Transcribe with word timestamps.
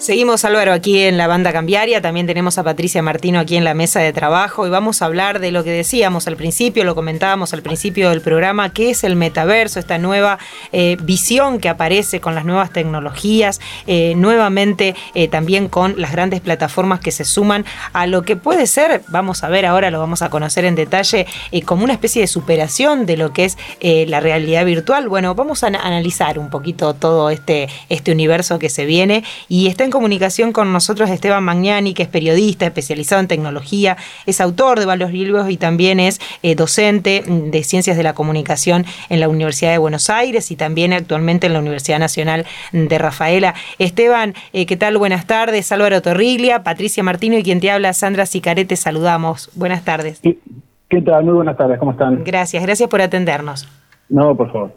Seguimos 0.00 0.46
Álvaro 0.46 0.72
aquí 0.72 1.02
en 1.02 1.18
la 1.18 1.26
banda 1.26 1.52
cambiaria, 1.52 2.00
también 2.00 2.26
tenemos 2.26 2.56
a 2.56 2.64
Patricia 2.64 3.02
Martino 3.02 3.38
aquí 3.38 3.56
en 3.56 3.64
la 3.64 3.74
mesa 3.74 4.00
de 4.00 4.14
trabajo 4.14 4.66
y 4.66 4.70
vamos 4.70 5.02
a 5.02 5.04
hablar 5.04 5.40
de 5.40 5.52
lo 5.52 5.62
que 5.62 5.72
decíamos 5.72 6.26
al 6.26 6.36
principio, 6.36 6.84
lo 6.84 6.94
comentábamos 6.94 7.52
al 7.52 7.60
principio 7.60 8.08
del 8.08 8.22
programa, 8.22 8.72
qué 8.72 8.88
es 8.88 9.04
el 9.04 9.14
metaverso, 9.14 9.78
esta 9.78 9.98
nueva 9.98 10.38
eh, 10.72 10.96
visión 11.02 11.58
que 11.58 11.68
aparece 11.68 12.18
con 12.18 12.34
las 12.34 12.46
nuevas 12.46 12.72
tecnologías, 12.72 13.60
eh, 13.86 14.14
nuevamente 14.16 14.94
eh, 15.14 15.28
también 15.28 15.68
con 15.68 16.00
las 16.00 16.12
grandes 16.12 16.40
plataformas 16.40 17.00
que 17.00 17.10
se 17.10 17.26
suman 17.26 17.66
a 17.92 18.06
lo 18.06 18.22
que 18.22 18.36
puede 18.36 18.66
ser, 18.66 19.02
vamos 19.08 19.44
a 19.44 19.50
ver 19.50 19.66
ahora, 19.66 19.90
lo 19.90 20.00
vamos 20.00 20.22
a 20.22 20.30
conocer 20.30 20.64
en 20.64 20.76
detalle, 20.76 21.26
como 21.66 21.84
una 21.84 21.92
especie 21.92 22.22
de 22.22 22.26
superación 22.26 23.04
de 23.04 23.18
lo 23.18 23.34
que 23.34 23.44
es 23.44 23.58
la 23.82 24.20
realidad 24.20 24.64
virtual. 24.64 25.10
Bueno, 25.10 25.34
vamos 25.34 25.62
a 25.62 25.66
analizar 25.66 26.38
un 26.38 26.48
poquito 26.48 26.94
todo 26.94 27.28
este, 27.28 27.68
este 27.90 28.12
universo 28.12 28.58
que 28.58 28.70
se 28.70 28.86
viene 28.86 29.24
y 29.46 29.66
está 29.66 29.84
en 29.84 29.89
comunicación 29.90 30.52
con 30.52 30.72
nosotros 30.72 31.10
Esteban 31.10 31.44
Magnani, 31.44 31.94
que 31.94 32.02
es 32.02 32.08
periodista 32.08 32.66
especializado 32.66 33.20
en 33.20 33.28
tecnología, 33.28 33.96
es 34.26 34.40
autor 34.40 34.78
de 34.78 34.86
varios 34.86 35.12
libros 35.12 35.50
y 35.50 35.56
también 35.56 36.00
es 36.00 36.20
eh, 36.42 36.54
docente 36.54 37.22
de 37.26 37.62
Ciencias 37.64 37.96
de 37.96 38.02
la 38.02 38.14
Comunicación 38.14 38.84
en 39.08 39.20
la 39.20 39.28
Universidad 39.28 39.72
de 39.72 39.78
Buenos 39.78 40.10
Aires 40.10 40.50
y 40.50 40.56
también 40.56 40.92
actualmente 40.92 41.46
en 41.46 41.52
la 41.52 41.60
Universidad 41.60 41.98
Nacional 41.98 42.46
de 42.72 42.98
Rafaela. 42.98 43.54
Esteban, 43.78 44.34
eh, 44.52 44.66
¿qué 44.66 44.76
tal? 44.76 44.96
Buenas 44.98 45.26
tardes. 45.26 45.70
Álvaro 45.72 46.00
Torriglia, 46.02 46.62
Patricia 46.62 47.02
Martino 47.02 47.36
y 47.36 47.42
quien 47.42 47.60
te 47.60 47.70
habla, 47.70 47.92
Sandra 47.92 48.26
Sicarete, 48.26 48.76
saludamos. 48.76 49.50
Buenas 49.54 49.84
tardes. 49.84 50.20
¿Qué 50.22 51.02
tal? 51.02 51.24
Muy 51.24 51.34
buenas 51.34 51.56
tardes, 51.56 51.78
¿cómo 51.78 51.92
están? 51.92 52.24
Gracias, 52.24 52.62
gracias 52.62 52.88
por 52.88 53.00
atendernos. 53.00 53.68
No, 54.08 54.34
por 54.36 54.50
favor. 54.52 54.72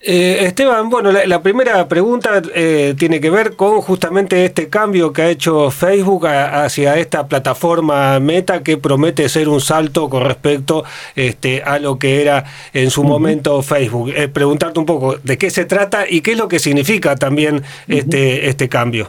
Eh, 0.00 0.44
Esteban, 0.44 0.88
bueno, 0.90 1.10
la, 1.10 1.42
primera 1.42 1.88
pregunta 1.88 2.40
eh, 2.54 2.94
tiene 2.96 3.20
que 3.20 3.30
ver 3.30 3.56
con 3.56 3.80
justamente 3.80 4.44
este 4.44 4.68
cambio 4.68 5.12
que 5.12 5.22
ha 5.22 5.28
hecho 5.28 5.72
Facebook 5.72 6.28
hacia 6.28 6.96
esta 6.98 7.26
plataforma 7.26 8.20
Meta 8.20 8.62
que 8.62 8.76
promete 8.76 9.28
ser 9.28 9.48
un 9.48 9.60
salto 9.60 10.08
con 10.08 10.22
respecto 10.24 10.84
este, 11.16 11.64
a 11.64 11.80
lo 11.80 11.98
que 11.98 12.22
era 12.22 12.44
en 12.72 12.90
su 12.90 13.02
momento 13.02 13.60
Facebook. 13.62 14.12
Eh, 14.14 14.28
preguntarte 14.28 14.78
un 14.78 14.86
poco 14.86 15.16
de 15.16 15.36
qué 15.36 15.50
se 15.50 15.64
trata 15.64 16.08
y 16.08 16.20
qué 16.20 16.32
es 16.32 16.38
lo 16.38 16.46
que 16.46 16.60
significa 16.60 17.16
también 17.16 17.62
este, 17.88 18.48
este 18.48 18.68
cambio. 18.68 19.08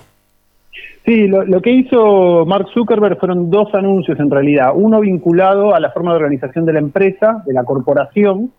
Sí, 1.05 1.27
lo, 1.27 1.45
lo, 1.45 1.61
que 1.61 1.69
hizo 1.69 2.45
Mark 2.47 2.67
Zuckerberg 2.73 3.19
fueron 3.19 3.51
dos 3.51 3.73
anuncios 3.75 4.19
en 4.19 4.31
realidad. 4.31 4.71
Uno 4.73 5.01
vinculado 5.01 5.75
a 5.75 5.79
la 5.79 5.91
forma 5.91 6.11
de 6.11 6.17
organización 6.17 6.65
de 6.65 6.73
la 6.73 6.79
empresa, 6.79 7.43
de 7.45 7.53
la 7.53 7.63
corporación, 7.63 8.51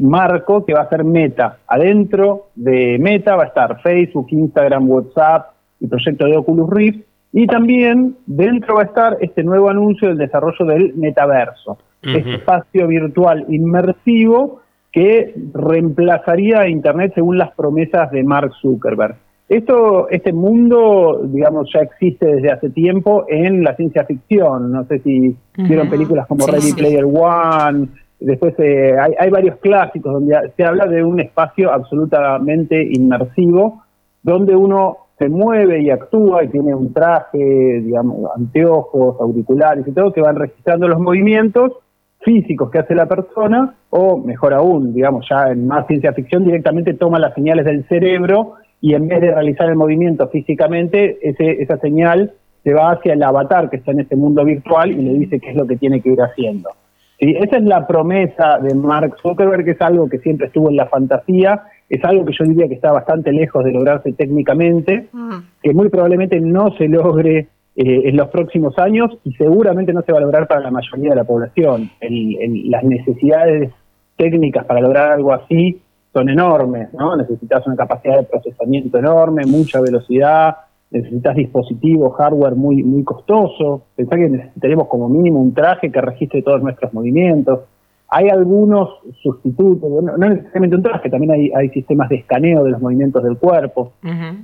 marco 0.00 0.64
que 0.64 0.74
va 0.74 0.82
a 0.82 0.88
ser 0.88 1.04
Meta. 1.04 1.58
Adentro 1.68 2.46
de 2.54 2.98
Meta 2.98 3.36
va 3.36 3.44
a 3.44 3.46
estar 3.46 3.80
Facebook, 3.80 4.26
Instagram, 4.30 4.88
WhatsApp, 4.90 5.50
el 5.80 5.88
proyecto 5.88 6.26
de 6.26 6.36
Oculus 6.36 6.70
Rift. 6.70 7.06
Y 7.32 7.46
también 7.46 8.16
dentro 8.26 8.76
va 8.76 8.82
a 8.82 8.86
estar 8.86 9.18
este 9.20 9.42
nuevo 9.44 9.68
anuncio 9.68 10.08
del 10.08 10.18
desarrollo 10.18 10.64
del 10.64 10.94
metaverso, 10.94 11.78
este 12.02 12.36
espacio 12.36 12.86
virtual 12.86 13.44
inmersivo 13.48 14.60
que 14.90 15.34
reemplazaría 15.52 16.60
a 16.60 16.68
Internet 16.68 17.12
según 17.14 17.36
las 17.36 17.52
promesas 17.54 18.10
de 18.10 18.24
Mark 18.24 18.52
Zuckerberg. 18.62 19.16
Esto, 19.48 20.08
este 20.08 20.32
mundo, 20.32 21.20
digamos, 21.24 21.68
ya 21.72 21.80
existe 21.80 22.26
desde 22.26 22.50
hace 22.50 22.70
tiempo 22.70 23.26
en 23.28 23.62
la 23.62 23.76
ciencia 23.76 24.04
ficción. 24.04 24.72
No 24.72 24.84
sé 24.86 24.98
si 25.00 25.36
vieron 25.56 25.90
películas 25.90 26.26
como 26.26 26.46
Ready 26.46 26.72
Player 26.72 27.04
One, 27.04 27.88
Después 28.18 28.54
eh, 28.58 28.96
hay, 29.18 29.30
varios 29.30 29.56
clásicos 29.58 30.12
donde 30.12 30.34
se 30.56 30.64
habla 30.64 30.86
de 30.86 31.04
un 31.04 31.20
espacio 31.20 31.70
absolutamente 31.70 32.82
inmersivo, 32.82 33.82
donde 34.22 34.56
uno 34.56 34.96
se 35.18 35.28
mueve 35.28 35.82
y 35.82 35.90
actúa 35.90 36.44
y 36.44 36.48
tiene 36.48 36.74
un 36.74 36.92
traje, 36.92 37.38
digamos, 37.38 38.30
anteojos, 38.34 39.20
auriculares 39.20 39.86
y 39.86 39.92
todo, 39.92 40.12
que 40.12 40.22
van 40.22 40.36
registrando 40.36 40.88
los 40.88 40.98
movimientos 40.98 41.72
físicos 42.20 42.70
que 42.70 42.78
hace 42.78 42.94
la 42.94 43.06
persona, 43.06 43.74
o 43.90 44.18
mejor 44.18 44.54
aún, 44.54 44.94
digamos, 44.94 45.26
ya 45.30 45.50
en 45.50 45.66
más 45.66 45.86
ciencia 45.86 46.12
ficción 46.12 46.44
directamente 46.44 46.94
toma 46.94 47.18
las 47.18 47.34
señales 47.34 47.64
del 47.66 47.86
cerebro 47.86 48.54
y 48.80 48.94
en 48.94 49.08
vez 49.08 49.20
de 49.20 49.30
realizar 49.30 49.68
el 49.68 49.76
movimiento 49.76 50.28
físicamente, 50.28 51.18
ese, 51.22 51.62
esa 51.62 51.76
señal 51.78 52.32
se 52.64 52.74
va 52.74 52.92
hacia 52.92 53.12
el 53.12 53.22
avatar 53.22 53.70
que 53.70 53.76
está 53.76 53.92
en 53.92 54.00
ese 54.00 54.16
mundo 54.16 54.44
virtual 54.44 54.90
y 54.90 54.96
le 54.96 55.14
dice 55.14 55.38
qué 55.38 55.50
es 55.50 55.56
lo 55.56 55.66
que 55.66 55.76
tiene 55.76 56.00
que 56.00 56.10
ir 56.10 56.20
haciendo. 56.20 56.70
¿Sí? 57.18 57.34
Esa 57.38 57.56
es 57.58 57.64
la 57.64 57.86
promesa 57.86 58.58
de 58.58 58.74
Mark 58.74 59.16
Zuckerberg, 59.20 59.64
que 59.64 59.72
es 59.72 59.80
algo 59.80 60.08
que 60.08 60.18
siempre 60.18 60.46
estuvo 60.46 60.70
en 60.70 60.76
la 60.76 60.86
fantasía, 60.86 61.64
es 61.88 62.04
algo 62.04 62.24
que 62.24 62.32
yo 62.38 62.44
diría 62.44 62.68
que 62.68 62.74
está 62.74 62.92
bastante 62.92 63.32
lejos 63.32 63.64
de 63.64 63.72
lograrse 63.72 64.12
técnicamente, 64.12 65.08
mm. 65.12 65.36
que 65.62 65.72
muy 65.72 65.88
probablemente 65.88 66.40
no 66.40 66.70
se 66.76 66.88
logre 66.88 67.48
eh, 67.76 68.08
en 68.08 68.16
los 68.16 68.28
próximos 68.28 68.78
años 68.78 69.10
y 69.24 69.32
seguramente 69.34 69.92
no 69.92 70.02
se 70.02 70.10
va 70.10 70.18
a 70.18 70.22
lograr 70.22 70.46
para 70.46 70.62
la 70.62 70.70
mayoría 70.70 71.10
de 71.10 71.16
la 71.16 71.24
población. 71.24 71.90
las 72.00 72.84
necesidades 72.84 73.70
técnicas 74.16 74.64
para 74.64 74.80
lograr 74.80 75.12
algo 75.12 75.32
así 75.32 75.80
son 76.12 76.30
enormes, 76.30 76.88
¿no? 76.94 77.14
Necesitas 77.16 77.66
una 77.66 77.76
capacidad 77.76 78.16
de 78.16 78.22
procesamiento 78.22 78.98
enorme, 78.98 79.44
mucha 79.44 79.80
velocidad, 79.82 80.56
necesitas 80.90 81.36
dispositivos, 81.36 82.16
hardware 82.16 82.54
muy, 82.54 82.82
muy 82.82 83.02
costoso. 83.04 83.82
Pensá 83.96 84.16
que 84.16 84.28
necesitaremos 84.28 84.88
como 84.88 85.08
mínimo 85.08 85.40
un 85.40 85.52
traje 85.52 85.90
que 85.90 86.00
registre 86.00 86.42
todos 86.42 86.62
nuestros 86.62 86.92
movimientos. 86.92 87.60
Hay 88.08 88.28
algunos 88.28 88.90
sustitutos, 89.20 89.90
no, 89.90 90.16
necesariamente 90.16 90.76
un 90.76 90.82
traje, 90.82 91.10
también 91.10 91.32
hay, 91.32 91.50
hay, 91.52 91.70
sistemas 91.70 92.08
de 92.08 92.16
escaneo 92.16 92.62
de 92.62 92.70
los 92.70 92.80
movimientos 92.80 93.22
del 93.24 93.36
cuerpo. 93.36 93.94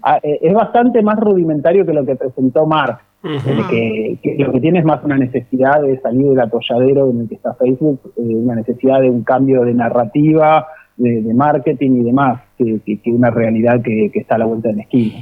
Ah, 0.03 0.19
eh, 0.21 0.41
es 0.43 0.53
bastante 0.53 1.01
más 1.01 1.17
rudimentario 1.21 1.87
que 1.87 1.93
lo 1.93 2.05
que 2.05 2.17
presentó 2.17 2.67
Mark, 2.67 2.99
que, 3.23 4.19
lo 4.37 4.51
que 4.51 4.61
tiene 4.61 4.81
es 4.81 4.85
más 4.85 5.05
una 5.05 5.17
necesidad 5.17 5.81
de 5.81 6.01
salir 6.01 6.31
del 6.31 6.41
atolladero 6.41 7.09
en 7.11 7.21
el 7.21 7.29
que 7.29 7.37
está 7.37 7.55
Facebook, 7.55 8.01
eh, 8.17 8.21
una 8.21 8.57
necesidad 8.57 9.01
de 9.01 9.09
un 9.09 9.23
cambio 9.23 9.63
de 9.63 9.75
narrativa, 9.75 10.67
de, 10.97 11.33
marketing 11.33 12.01
y 12.01 12.03
demás, 12.03 12.43
que, 12.59 13.01
una 13.07 13.31
realidad 13.31 13.81
que, 13.81 14.11
está 14.13 14.35
a 14.35 14.39
la 14.39 14.47
vuelta 14.47 14.71
de 14.71 14.75
la 14.75 14.83
esquina. 14.83 15.21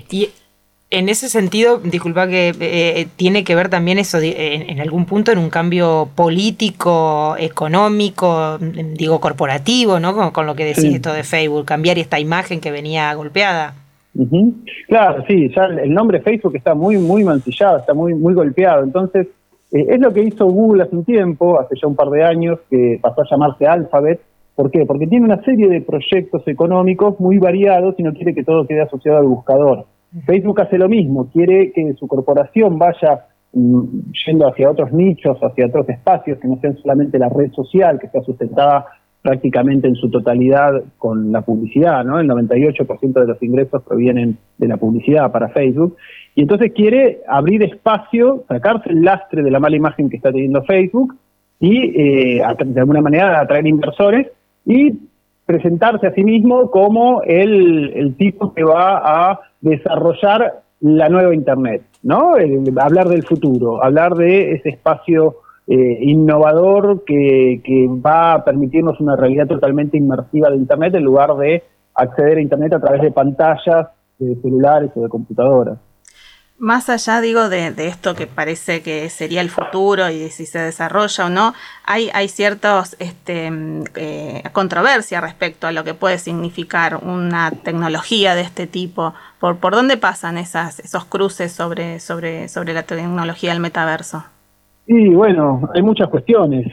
En 0.93 1.09
ese 1.09 1.29
sentido, 1.29 1.79
disculpa 1.79 2.27
que 2.27 2.53
eh, 2.61 3.07
tiene 3.15 3.45
que 3.45 3.55
ver 3.55 3.69
también 3.69 3.99
eso 3.99 4.19
en, 4.21 4.81
algún 4.81 5.07
punto 5.07 5.31
en 5.31 5.39
un 5.39 5.49
cambio 5.49 6.09
político, 6.17 7.37
económico, 7.39 8.59
digo 8.59 9.21
corporativo, 9.21 10.01
¿no? 10.01 10.33
Con, 10.33 10.47
lo 10.47 10.57
que 10.57 10.65
decís 10.65 10.97
esto 10.97 11.13
de 11.13 11.23
Facebook, 11.23 11.65
cambiar 11.65 11.97
esta 11.99 12.19
imagen 12.19 12.61
que 12.61 12.73
venía 12.73 13.15
golpeada. 13.15 13.75
Claro, 14.89 15.25
sí, 15.29 15.49
ya 15.55 15.67
el 15.67 15.95
nombre 15.95 16.23
Facebook 16.23 16.57
está 16.57 16.75
muy, 16.75 16.97
muy 16.99 17.23
mancillado, 17.23 17.79
está 17.79 17.95
muy, 17.95 18.13
muy 18.15 18.35
golpeado. 18.35 18.83
Entonces, 18.83 19.29
eh, 19.71 19.87
es 19.91 20.01
lo 20.01 20.13
que 20.13 20.25
hizo 20.25 20.47
Google 20.47 20.83
hace 20.83 20.97
un 20.97 21.05
tiempo, 21.05 21.61
hace 21.61 21.77
ya 21.81 21.87
un 21.87 21.95
par 21.95 22.11
de 22.11 22.25
años, 22.25 22.59
que 22.69 22.99
pasó 23.01 23.21
a 23.21 23.29
llamarse 23.31 23.65
Alphabet. 23.65 24.21
¿Por 24.57 24.73
qué? 24.73 24.85
Porque 24.85 25.07
tiene 25.07 25.25
una 25.25 25.41
serie 25.45 25.69
de 25.69 25.83
proyectos 25.83 26.43
económicos 26.49 27.21
muy 27.21 27.39
variados 27.39 27.95
y 27.97 28.03
no 28.03 28.13
quiere 28.13 28.35
que 28.35 28.43
todo 28.43 28.67
quede 28.67 28.83
asociado 28.83 29.19
al 29.19 29.27
buscador. 29.27 29.87
Facebook 30.27 30.61
hace 30.61 30.79
lo 30.79 30.89
mismo, 30.89 31.31
quiere 31.31 31.73
que 31.73 31.95
su 31.95 32.07
corporación 32.09 32.79
vaya 32.79 33.27
mm, 33.53 33.83
yendo 34.27 34.49
hacia 34.49 34.71
otros 34.71 34.93
nichos, 34.93 35.39
hacia 35.41 35.67
otros 35.67 35.89
espacios, 35.89 36.39
que 36.39 36.49
no 36.49 36.59
sean 36.61 36.77
solamente 36.79 37.19
la 37.19 37.29
red 37.29 37.53
social, 37.53 37.99
que 37.99 38.09
sea 38.09 38.23
sustentada 38.23 38.87
prácticamente 39.23 39.87
en 39.87 39.97
su 39.97 40.11
totalidad 40.11 40.83
con 40.97 41.31
la 41.31 41.43
publicidad, 41.43 42.05
¿no? 42.05 42.19
El 42.19 42.29
98% 42.29 43.13
de 43.13 43.27
los 43.27 43.43
ingresos 43.43 43.83
provienen 43.83 44.39
de 44.57 44.69
la 44.69 44.79
publicidad 44.79 45.31
para 45.31 45.51
Facebook. 45.51 45.97
Y 46.35 46.43
entonces 46.43 46.73
quiere 46.73 47.21
abrir 47.29 47.63
espacio, 47.63 48.45
sacarse 48.49 48.91
el 48.91 49.03
lastre 49.03 49.43
de 49.43 49.51
la 49.51 49.61
mala 49.61 49.77
imagen 49.77 50.09
que 50.09 50.17
está 50.17 50.33
teniendo 50.33 50.63
Facebook 50.63 51.17
y 51.59 51.93
eh, 52.01 52.43
de 52.65 52.81
alguna 52.81 53.03
manera 53.03 53.41
atraer 53.41 53.67
inversores 53.67 54.29
y 54.65 54.99
presentarse 55.51 56.07
a 56.07 56.15
sí 56.15 56.23
mismo 56.23 56.71
como 56.71 57.23
el, 57.23 57.93
el 57.97 58.17
tipo 58.17 58.55
que 58.55 58.63
va 58.63 59.31
a 59.31 59.41
desarrollar 59.61 60.63
la 60.81 61.09
nueva 61.09 61.35
Internet, 61.35 61.83
¿no? 62.05 62.35
hablar 62.81 63.09
del 63.09 63.25
futuro, 63.25 63.83
hablar 63.83 64.15
de 64.15 64.53
ese 64.53 64.69
espacio 64.69 65.39
eh, 65.67 65.99
innovador 66.03 67.03
que, 67.05 67.61
que, 67.65 67.89
va 67.89 68.35
a 68.35 68.45
permitirnos 68.45 69.01
una 69.01 69.17
realidad 69.17 69.49
totalmente 69.49 69.99
inmersiva 69.99 70.51
de 70.51 70.57
Internet 70.57 70.95
en 70.95 71.05
lugar 71.05 71.37
de 71.37 71.65
acceder 71.95 72.39
a 72.39 72.43
Internet 72.43 72.75
a 72.75 72.81
través 72.81 73.03
de 73.03 73.11
pantallas, 73.11 73.89
de 74.21 74.37
celulares 74.37 74.93
o 74.95 75.03
de 75.03 75.09
computadoras. 75.09 75.79
Más 76.61 76.91
allá, 76.91 77.23
digo, 77.23 77.49
de, 77.49 77.73
esto 77.79 78.15
que 78.15 78.27
parece 78.27 78.83
que 78.83 79.09
sería 79.09 79.41
el 79.41 79.49
futuro 79.49 80.11
y 80.11 80.29
si 80.29 80.45
se 80.45 80.59
desarrolla 80.59 81.25
o 81.25 81.31
no, 81.31 81.55
hay, 81.87 82.29
ciertas 82.29 82.97
este, 82.99 83.51
eh, 83.97 84.43
controversia 84.53 85.23
respecto 85.23 85.67
a 85.67 85.73
lo 85.73 85.85
que 85.85 85.95
puede 85.95 86.19
significar 86.19 87.01
una 87.03 87.51
tecnología 87.51 88.35
de 88.35 88.43
este 88.43 88.67
tipo. 88.67 89.15
¿Por, 89.41 89.59
dónde 89.71 89.97
pasan 89.97 90.37
esos 90.37 91.07
cruces 91.07 91.51
sobre 91.51 91.97
la 92.75 92.83
tecnología 92.83 93.53
del 93.53 93.61
metaverso? 93.61 94.23
Y 94.87 95.15
bueno, 95.15 95.67
hay 95.75 95.81
muchas 95.81 96.09
cuestiones. 96.11 96.67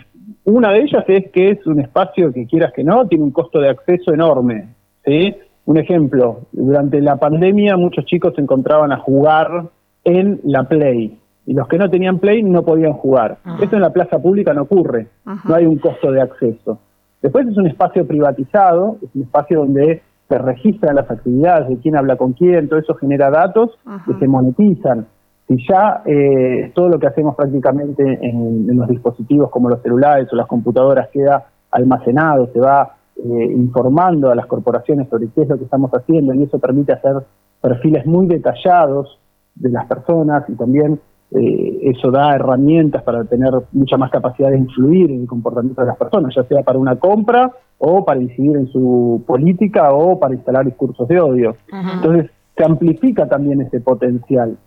Una 0.44 0.74
de 0.74 0.81
ellas 0.81 1.06
es 1.07 1.31
que 1.31 1.51
es 1.51 1.66
un 1.66 1.80
espacio 1.80 2.34
que 2.34 2.45
quieras 2.45 2.74
que 2.75 2.84
no, 2.84 3.07
tiene 3.07 3.24
un 3.24 3.31
costo 3.31 3.62
de 3.62 3.69
acceso 3.69 4.13
enorme. 4.13 4.68
¿sí? 5.06 5.34
Un 5.63 5.78
ejemplo, 5.78 6.42
durante 6.51 7.00
la 7.00 7.16
pandemia 7.16 7.78
muchos 7.78 8.04
chicos 8.04 8.34
se 8.36 8.42
encontraban 8.42 8.92
a 8.92 8.98
jugar 8.98 9.69
en 10.07 10.39
la 10.44 10.63
Play 10.63 11.19
y 11.45 11.54
los 11.54 11.68
que 11.68 11.77
no 11.77 11.89
tenían 11.89 12.19
Play 12.19 12.44
no 12.44 12.63
podían 12.63 12.94
jugar. 12.94 13.38
Eso 13.62 13.75
en 13.75 13.81
la 13.81 13.92
plaza 13.92 14.19
pública 14.19 14.54
no 14.54 14.63
ocurre, 14.63 15.07
no 15.25 15.56
hay 15.56 15.65
un 15.65 15.77
costo 15.77 16.12
de 16.12 16.21
acceso. 16.21 16.80
Después 17.21 17.48
es 17.48 17.57
un 17.57 17.68
espacio 17.68 18.06
privatizado, 18.06 18.98
es 19.01 19.09
un 19.15 19.24
espacio 19.24 19.59
donde 19.59 20.01
se 20.27 20.38
registran 20.38 20.95
las 20.95 21.09
actividades 21.09 21.69
de 21.69 21.77
quién 21.77 21.95
habla 21.95 22.18
con 22.18 22.33
quién, 22.33 22.68
todo 22.68 22.80
eso 22.80 22.95
genera 22.95 23.30
datos 23.30 23.77
que 24.06 24.13
se 24.15 24.27
monetizan. 24.27 25.07
Si 25.48 25.65
ya 25.68 26.01
eh, 26.06 26.71
todo 26.75 26.89
lo 26.89 27.00
que 27.00 27.07
hacemos 27.07 27.36
prácticamente 27.36 28.03
en, 28.03 28.69
en, 28.69 28.77
los 28.77 28.89
dispositivos 28.89 29.50
como 29.50 29.69
los 29.69 29.81
celulares 29.81 30.27
o 30.33 30.36
las 30.36 30.48
computadoras 30.48 31.07
queda 31.10 31.45
almacenado, 31.71 32.50
se 32.51 32.60
va 32.60 32.98
eh, 33.15 33.45
informando 33.56 34.30
a 34.30 34.36
las 34.36 34.45
corporaciones 34.48 35.07
sobre 35.07 35.30
qué 35.30 35.44
es 35.44 35.50
lo 35.50 35.57
que 35.57 35.63
estamos 35.63 35.92
haciendo 35.92 36.33
y 36.33 36.44
eso 36.44 36.60
permite 36.60 36.92
hacer 36.92 37.13
perfiles 37.62 38.06
muy 38.06 38.27
detallados 38.27 39.18
de 39.59 39.69
las 39.69 39.86
personas 39.86 40.44
y 40.50 40.54
también 40.54 41.00
eh, 41.31 41.80
eso 41.83 42.09
da 42.09 42.36
herramientas 42.36 43.04
para 43.04 43.25
tener 43.25 43.51
mucha 43.74 43.98
más 43.98 44.09
capacidad 44.12 44.50
de 44.50 44.59
influir 44.59 45.12
en 45.12 45.21
el 45.21 45.27
comportamiento 45.27 45.81
de 45.81 45.88
las 45.88 45.98
personas, 45.98 46.33
ya 46.33 46.44
sea 46.44 46.63
para 46.63 46.80
una 46.80 46.95
compra 46.95 47.51
o 47.77 48.06
para 48.06 48.21
incidir 48.21 48.56
en 48.56 48.68
su 48.68 49.24
política 49.27 49.92
o 49.92 50.19
para 50.19 50.36
instalar 50.36 50.65
discursos 50.65 51.07
de 51.07 51.19
odio. 51.19 51.56
Entonces, 51.71 52.31
se 52.56 52.63
amplifica 52.63 53.27
también 53.27 53.62
ese 53.62 53.81
potencial. 53.81 54.57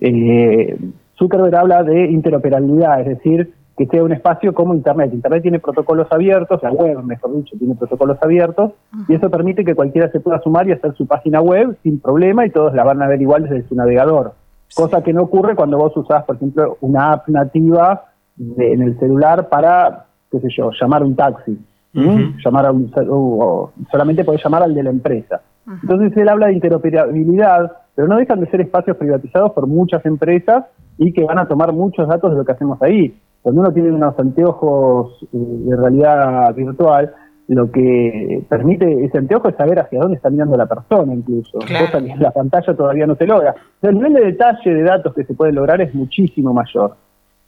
Eh, 0.00 0.76
Zuckerberg 1.18 1.56
habla 1.56 1.82
de 1.82 2.10
interoperabilidad, 2.10 3.00
es 3.00 3.18
decir, 3.18 3.54
que 3.76 3.86
sea 3.86 4.04
un 4.04 4.12
espacio 4.12 4.52
como 4.52 4.74
Internet. 4.74 5.12
Internet 5.12 5.42
tiene 5.42 5.58
protocolos 5.58 6.06
abiertos, 6.10 6.62
la 6.62 6.70
web, 6.70 7.02
mejor 7.02 7.36
dicho, 7.36 7.56
tiene 7.58 7.74
protocolos 7.74 8.18
abiertos, 8.20 8.72
y 9.08 9.14
eso 9.14 9.30
permite 9.30 9.64
que 9.64 9.74
cualquiera 9.74 10.10
se 10.10 10.20
pueda 10.20 10.40
sumar 10.40 10.68
y 10.68 10.72
hacer 10.72 10.94
su 10.94 11.06
página 11.06 11.40
web 11.40 11.76
sin 11.82 12.00
problema 12.00 12.44
y 12.46 12.50
todos 12.50 12.74
la 12.74 12.84
van 12.84 13.02
a 13.02 13.08
ver 13.08 13.20
igual 13.22 13.44
desde 13.44 13.66
su 13.68 13.74
navegador. 13.74 14.34
Cosa 14.74 15.02
que 15.02 15.12
no 15.12 15.22
ocurre 15.22 15.54
cuando 15.54 15.78
vos 15.78 15.96
usás, 15.96 16.24
por 16.24 16.36
ejemplo, 16.36 16.78
una 16.80 17.12
app 17.12 17.28
nativa 17.28 18.04
en 18.38 18.82
el 18.82 18.98
celular 18.98 19.48
para, 19.48 20.06
qué 20.30 20.40
sé 20.40 20.48
yo, 20.56 20.70
llamar 20.80 21.02
un 21.02 21.14
taxi. 21.14 21.58
Llamar 21.94 22.66
a 22.66 22.72
un, 22.72 22.90
o 23.10 23.70
solamente 23.90 24.24
podés 24.24 24.42
llamar 24.42 24.62
al 24.62 24.74
de 24.74 24.82
la 24.82 24.90
empresa. 24.90 25.42
Entonces 25.82 26.16
él 26.16 26.28
habla 26.28 26.46
de 26.46 26.54
interoperabilidad, 26.54 27.72
pero 27.94 28.08
no 28.08 28.16
dejan 28.16 28.40
de 28.40 28.50
ser 28.50 28.62
espacios 28.62 28.96
privatizados 28.96 29.52
por 29.52 29.66
muchas 29.66 30.04
empresas 30.06 30.64
y 30.98 31.12
que 31.12 31.24
van 31.24 31.38
a 31.38 31.46
tomar 31.46 31.72
muchos 31.72 32.08
datos 32.08 32.30
de 32.30 32.38
lo 32.38 32.44
que 32.44 32.52
hacemos 32.52 32.80
ahí. 32.82 33.14
Cuando 33.42 33.60
uno 33.60 33.72
tiene 33.72 33.90
unos 33.90 34.18
anteojos 34.18 35.22
eh, 35.24 35.28
de 35.32 35.76
realidad 35.76 36.54
virtual, 36.54 37.12
lo 37.48 37.70
que 37.70 38.44
permite 38.48 39.04
ese 39.04 39.18
anteojo 39.18 39.48
es 39.48 39.56
saber 39.56 39.78
hacia 39.80 40.00
dónde 40.00 40.16
está 40.16 40.30
mirando 40.30 40.56
la 40.56 40.66
persona 40.66 41.12
incluso, 41.12 41.58
cosa 41.58 42.00
que 42.00 42.10
en 42.10 42.20
la 42.20 42.30
pantalla 42.30 42.74
todavía 42.74 43.06
no 43.06 43.16
se 43.16 43.26
logra. 43.26 43.54
el 43.82 43.94
nivel 43.94 44.14
de 44.14 44.24
detalle 44.26 44.72
de 44.72 44.82
datos 44.82 45.12
que 45.12 45.24
se 45.24 45.34
puede 45.34 45.52
lograr 45.52 45.80
es 45.80 45.94
muchísimo 45.94 46.54
mayor. 46.54 46.96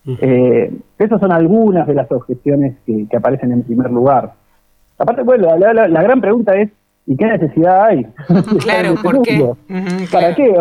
Eh, 0.06 0.70
esas 0.98 1.18
son 1.18 1.32
algunas 1.32 1.86
de 1.86 1.94
las 1.94 2.10
objeciones 2.12 2.76
que, 2.84 3.06
aparecen 3.16 3.52
en 3.52 3.62
primer 3.62 3.90
lugar. 3.90 4.32
Aparte, 4.98 5.22
bueno, 5.22 5.56
la, 5.56 6.02
gran 6.02 6.20
pregunta 6.20 6.52
es, 6.54 6.70
¿y 7.06 7.16
qué 7.16 7.26
necesidad 7.26 7.84
hay? 7.84 8.06
Claro, 8.60 8.94
¿por 9.02 9.22
qué? 9.22 9.50
¿Para 10.12 10.34
qué? 10.34 10.54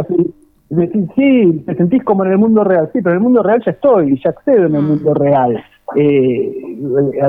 Decir, 0.75 1.07
sí, 1.15 1.63
te 1.65 1.75
sentís 1.75 2.03
como 2.03 2.25
en 2.25 2.31
el 2.31 2.37
mundo 2.37 2.63
real, 2.63 2.89
sí, 2.93 3.01
pero 3.01 3.11
en 3.11 3.17
el 3.17 3.23
mundo 3.23 3.43
real 3.43 3.61
ya 3.65 3.71
estoy, 3.71 4.19
ya 4.23 4.29
accedo 4.29 4.67
en 4.67 4.75
el 4.75 4.81
mundo 4.81 5.13
real. 5.13 5.63
Eh, 5.95 6.77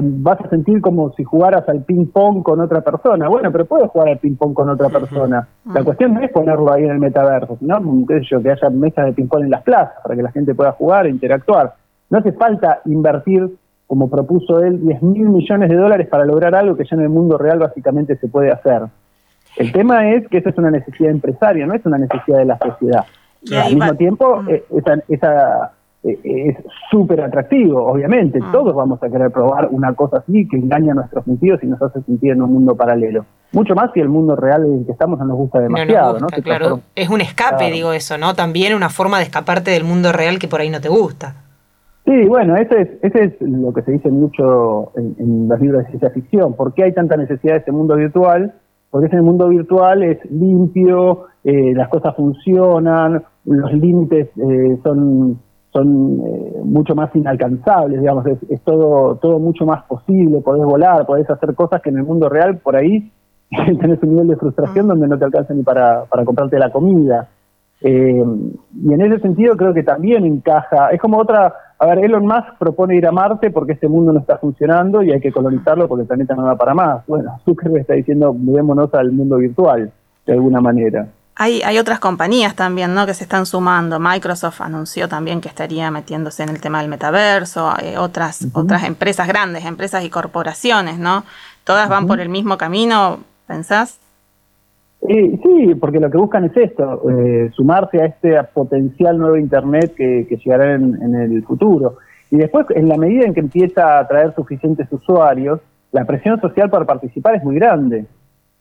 vas 0.02 0.40
a 0.40 0.48
sentir 0.48 0.80
como 0.80 1.12
si 1.14 1.24
jugaras 1.24 1.68
al 1.68 1.82
ping 1.82 2.06
pong 2.06 2.42
con 2.42 2.60
otra 2.60 2.80
persona. 2.80 3.28
Bueno, 3.28 3.50
pero 3.52 3.66
puedo 3.66 3.88
jugar 3.88 4.08
al 4.08 4.18
ping 4.18 4.36
pong 4.36 4.54
con 4.54 4.68
otra 4.68 4.88
persona. 4.88 5.46
La 5.72 5.82
cuestión 5.82 6.14
no 6.14 6.20
es 6.20 6.30
ponerlo 6.30 6.72
ahí 6.72 6.84
en 6.84 6.92
el 6.92 6.98
metaverso, 6.98 7.58
sino 7.58 8.06
que 8.06 8.50
haya 8.50 8.70
mesas 8.70 9.06
de 9.06 9.12
ping 9.12 9.26
pong 9.26 9.44
en 9.44 9.50
las 9.50 9.62
plazas 9.62 9.94
para 10.02 10.16
que 10.16 10.22
la 10.22 10.32
gente 10.32 10.54
pueda 10.54 10.72
jugar 10.72 11.06
e 11.06 11.10
interactuar. 11.10 11.74
No 12.10 12.18
hace 12.18 12.32
falta 12.32 12.80
invertir, 12.86 13.50
como 13.86 14.08
propuso 14.08 14.60
él, 14.60 14.80
10 14.80 15.02
mil 15.02 15.28
millones 15.28 15.68
de 15.68 15.76
dólares 15.76 16.08
para 16.08 16.24
lograr 16.24 16.54
algo 16.54 16.76
que 16.76 16.84
ya 16.84 16.96
en 16.96 17.02
el 17.02 17.10
mundo 17.10 17.36
real 17.36 17.58
básicamente 17.58 18.16
se 18.16 18.28
puede 18.28 18.50
hacer. 18.50 18.82
El 19.56 19.72
tema 19.72 20.10
es 20.10 20.26
que 20.28 20.38
eso 20.38 20.48
es 20.48 20.58
una 20.58 20.70
necesidad 20.70 21.10
empresaria, 21.10 21.66
no 21.66 21.74
es 21.74 21.84
una 21.86 21.98
necesidad 21.98 22.38
de 22.38 22.44
la 22.44 22.58
sociedad. 22.58 23.04
Al 23.52 23.74
mismo 23.74 23.94
tiempo, 23.94 24.42
mm. 24.42 24.48
eh, 24.48 24.64
esa, 25.08 25.72
eh, 26.02 26.18
es 26.24 26.56
súper 26.90 27.20
atractivo, 27.20 27.84
obviamente. 27.84 28.40
Mm. 28.40 28.52
Todos 28.52 28.74
vamos 28.74 29.02
a 29.02 29.08
querer 29.08 29.30
probar 29.30 29.68
una 29.70 29.92
cosa 29.94 30.18
así 30.18 30.46
que 30.48 30.56
engaña 30.56 30.94
nuestros 30.94 31.24
sentidos 31.24 31.62
y 31.62 31.66
nos 31.66 31.80
hace 31.82 32.00
sentir 32.02 32.32
en 32.32 32.42
un 32.42 32.52
mundo 32.52 32.74
paralelo. 32.74 33.24
Mucho 33.52 33.74
más 33.74 33.90
si 33.92 34.00
el 34.00 34.08
mundo 34.08 34.34
real 34.36 34.64
en 34.64 34.78
el 34.80 34.86
que 34.86 34.92
estamos 34.92 35.18
no 35.18 35.26
nos 35.26 35.36
gusta 35.36 35.60
demasiado. 35.60 36.18
No, 36.18 36.26
claro. 36.26 36.80
Es 36.94 37.08
un 37.08 37.20
escape, 37.20 37.70
digo 37.70 37.92
eso, 37.92 38.18
¿no? 38.18 38.34
También 38.34 38.74
una 38.74 38.88
forma 38.88 39.18
de 39.18 39.24
escaparte 39.24 39.70
del 39.70 39.84
mundo 39.84 40.12
real 40.12 40.38
que 40.38 40.48
por 40.48 40.60
ahí 40.60 40.70
no 40.70 40.80
te 40.80 40.88
gusta. 40.88 41.36
Sí, 42.04 42.26
bueno, 42.26 42.56
ese 42.56 42.82
es, 42.82 42.88
ese 43.02 43.24
es 43.24 43.32
lo 43.40 43.72
que 43.72 43.80
se 43.82 43.92
dice 43.92 44.10
mucho 44.10 44.92
en, 44.96 45.16
en 45.18 45.48
los 45.48 45.58
libros 45.60 45.84
de 45.84 45.88
ciencia 45.88 46.10
ficción. 46.10 46.54
¿Por 46.54 46.74
qué 46.74 46.84
hay 46.84 46.92
tanta 46.92 47.16
necesidad 47.16 47.54
de 47.54 47.60
ese 47.60 47.72
mundo 47.72 47.96
virtual? 47.96 48.52
Porque 48.90 49.06
ese 49.06 49.20
mundo 49.22 49.48
virtual 49.48 50.02
es 50.02 50.18
limpio, 50.30 51.26
eh, 51.44 51.72
las 51.74 51.88
cosas 51.88 52.14
funcionan, 52.14 53.24
los 53.44 53.72
límites 53.72 54.28
eh, 54.36 54.78
son, 54.82 55.38
son 55.72 56.20
eh, 56.24 56.60
mucho 56.64 56.94
más 56.94 57.14
inalcanzables, 57.14 58.00
digamos, 58.00 58.26
es, 58.26 58.60
todo, 58.62 59.16
todo 59.16 59.38
mucho 59.38 59.66
más 59.66 59.84
posible, 59.84 60.40
podés 60.40 60.64
volar, 60.64 61.06
podés 61.06 61.28
hacer 61.28 61.54
cosas 61.54 61.82
que 61.82 61.90
en 61.90 61.98
el 61.98 62.04
mundo 62.04 62.28
real 62.28 62.58
por 62.58 62.76
ahí 62.76 63.10
tenés 63.50 64.02
un 64.02 64.10
nivel 64.10 64.28
de 64.28 64.36
frustración 64.36 64.88
donde 64.88 65.08
no 65.08 65.18
te 65.18 65.24
alcanza 65.24 65.54
ni 65.54 65.62
para, 65.62 66.04
para 66.04 66.24
comprarte 66.24 66.58
la 66.58 66.70
comida. 66.70 67.28
Eh, 67.82 68.24
y 68.82 68.92
en 68.94 69.00
ese 69.02 69.20
sentido 69.20 69.56
creo 69.56 69.74
que 69.74 69.82
también 69.82 70.24
encaja, 70.24 70.88
es 70.88 71.00
como 71.00 71.18
otra, 71.18 71.52
a 71.78 71.86
ver, 71.86 71.98
Elon 72.04 72.24
Musk 72.24 72.56
propone 72.58 72.96
ir 72.96 73.06
a 73.06 73.12
Marte 73.12 73.50
porque 73.50 73.72
este 73.72 73.88
mundo 73.88 74.12
no 74.12 74.20
está 74.20 74.38
funcionando 74.38 75.02
y 75.02 75.12
hay 75.12 75.20
que 75.20 75.32
colonizarlo 75.32 75.86
porque 75.86 76.02
el 76.02 76.08
planeta 76.08 76.34
no 76.34 76.46
da 76.46 76.56
para 76.56 76.72
más. 76.72 77.06
Bueno, 77.06 77.38
Zuckerberg 77.44 77.82
está 77.82 77.94
diciendo, 77.94 78.32
mudémonos 78.32 78.94
al 78.94 79.12
mundo 79.12 79.36
virtual, 79.36 79.92
de 80.24 80.32
alguna 80.32 80.62
manera. 80.62 81.08
Hay, 81.36 81.62
hay 81.62 81.78
otras 81.78 81.98
compañías 81.98 82.54
también, 82.54 82.94
¿no? 82.94 83.06
Que 83.06 83.14
se 83.14 83.24
están 83.24 83.44
sumando. 83.44 83.98
Microsoft 83.98 84.60
anunció 84.60 85.08
también 85.08 85.40
que 85.40 85.48
estaría 85.48 85.90
metiéndose 85.90 86.44
en 86.44 86.50
el 86.50 86.60
tema 86.60 86.80
del 86.80 86.88
metaverso. 86.88 87.72
Eh, 87.82 87.98
otras, 87.98 88.46
otras 88.52 88.84
empresas 88.84 89.26
grandes, 89.26 89.64
empresas 89.64 90.04
y 90.04 90.10
corporaciones, 90.10 90.98
¿no? 90.98 91.24
Todas 91.64 91.88
van 91.88 92.06
por 92.06 92.20
el 92.20 92.28
mismo 92.28 92.56
camino, 92.56 93.18
¿pensás? 93.48 93.98
Eh, 95.08 95.38
sí, 95.42 95.74
porque 95.74 95.98
lo 95.98 96.10
que 96.10 96.16
buscan 96.16 96.44
es 96.44 96.56
esto, 96.56 97.02
eh, 97.10 97.50
sumarse 97.54 98.00
a 98.00 98.06
este 98.06 98.42
potencial 98.44 99.18
nuevo 99.18 99.36
Internet 99.36 99.94
que, 99.94 100.26
llegará 100.42 100.74
en, 100.74 101.02
en, 101.02 101.14
el 101.14 101.44
futuro. 101.44 101.98
Y 102.30 102.36
después, 102.36 102.66
en 102.70 102.88
la 102.88 102.96
medida 102.96 103.26
en 103.26 103.34
que 103.34 103.40
empieza 103.40 103.98
a 103.98 104.08
traer 104.08 104.34
suficientes 104.34 104.86
usuarios, 104.90 105.60
la 105.92 106.04
presión 106.04 106.40
social 106.40 106.70
para 106.70 106.86
participar 106.86 107.34
es 107.34 107.44
muy 107.44 107.56
grande. 107.56 108.06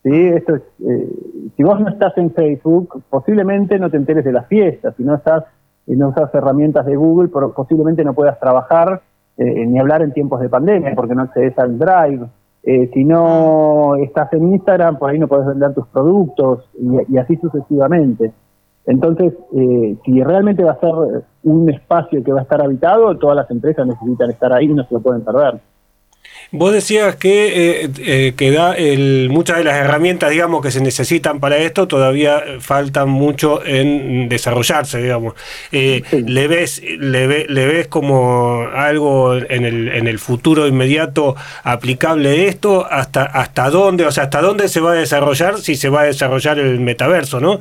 ¿Sí? 0.03 0.27
Esto 0.27 0.55
es, 0.55 0.61
eh, 0.85 1.09
si 1.55 1.63
vos 1.63 1.79
no 1.79 1.89
estás 1.89 2.17
en 2.17 2.31
Facebook, 2.31 3.01
posiblemente 3.09 3.79
no 3.79 3.89
te 3.89 3.97
enteres 3.97 4.23
de 4.23 4.31
las 4.31 4.47
fiestas. 4.47 4.93
Si 4.95 5.03
no 5.03 5.15
estás 5.15 5.45
y 5.87 5.95
no 5.95 6.09
usas 6.09 6.33
herramientas 6.33 6.85
de 6.85 6.95
Google, 6.95 7.29
posiblemente 7.29 8.03
no 8.03 8.13
puedas 8.13 8.39
trabajar 8.39 9.01
eh, 9.37 9.65
ni 9.65 9.79
hablar 9.79 10.01
en 10.01 10.13
tiempos 10.13 10.39
de 10.39 10.49
pandemia 10.49 10.93
porque 10.95 11.15
no 11.15 11.23
accedes 11.23 11.57
al 11.57 11.77
Drive. 11.77 12.25
Eh, 12.65 12.89
si 12.93 13.03
no 13.03 13.95
estás 13.97 14.31
en 14.33 14.53
Instagram, 14.53 14.97
por 14.97 15.09
ahí 15.09 15.19
no 15.19 15.27
puedes 15.27 15.45
vender 15.45 15.73
tus 15.73 15.87
productos 15.87 16.69
y, 16.79 17.17
así 17.17 17.35
sucesivamente. 17.37 18.31
Entonces, 18.85 19.33
si 20.03 20.23
realmente 20.23 20.63
va 20.63 20.73
a 20.73 20.79
ser 20.79 20.93
un 21.43 21.69
espacio 21.69 22.21
que 22.21 22.33
va 22.33 22.39
a 22.39 22.43
estar 22.43 22.61
habitado, 22.61 23.17
todas 23.17 23.37
las 23.37 23.49
empresas 23.49 23.87
necesitan 23.87 24.29
estar 24.29 24.51
ahí 24.51 24.65
y 24.65 24.73
no 24.73 24.83
se 24.83 24.93
lo 24.93 24.99
pueden 24.99 25.21
perder. 25.21 25.61
Vos 26.51 26.71
decías 26.71 27.15
que, 27.15 27.81
eh, 27.83 27.89
eh, 27.99 28.33
que 28.37 28.51
da 28.51 28.73
el, 28.73 29.29
muchas 29.31 29.57
de 29.57 29.63
las 29.63 29.75
herramientas, 29.75 30.29
digamos, 30.29 30.61
que 30.61 30.69
se 30.69 30.81
necesitan 30.81 31.39
para 31.39 31.57
esto 31.57 31.87
todavía 31.87 32.43
faltan 32.59 33.09
mucho 33.09 33.65
en 33.65 34.29
desarrollarse, 34.29 35.01
digamos. 35.01 35.33
Eh, 35.71 36.03
¿le, 36.11 36.47
ves, 36.47 36.81
le, 36.99 37.47
¿Le 37.47 37.65
ves 37.65 37.87
como 37.87 38.67
algo 38.71 39.35
en 39.35 39.65
el, 39.65 39.87
en 39.89 40.07
el 40.07 40.19
futuro 40.19 40.67
inmediato 40.67 41.35
aplicable 41.63 42.47
esto? 42.47 42.85
¿Hasta, 42.87 43.23
¿Hasta 43.23 43.71
dónde? 43.71 44.05
O 44.05 44.11
sea, 44.11 44.25
¿hasta 44.25 44.41
dónde 44.41 44.67
se 44.67 44.79
va 44.79 44.91
a 44.91 44.95
desarrollar 44.95 45.57
si 45.57 45.75
se 45.75 45.89
va 45.89 46.01
a 46.01 46.05
desarrollar 46.05 46.59
el 46.59 46.79
metaverso, 46.79 47.39
no? 47.39 47.59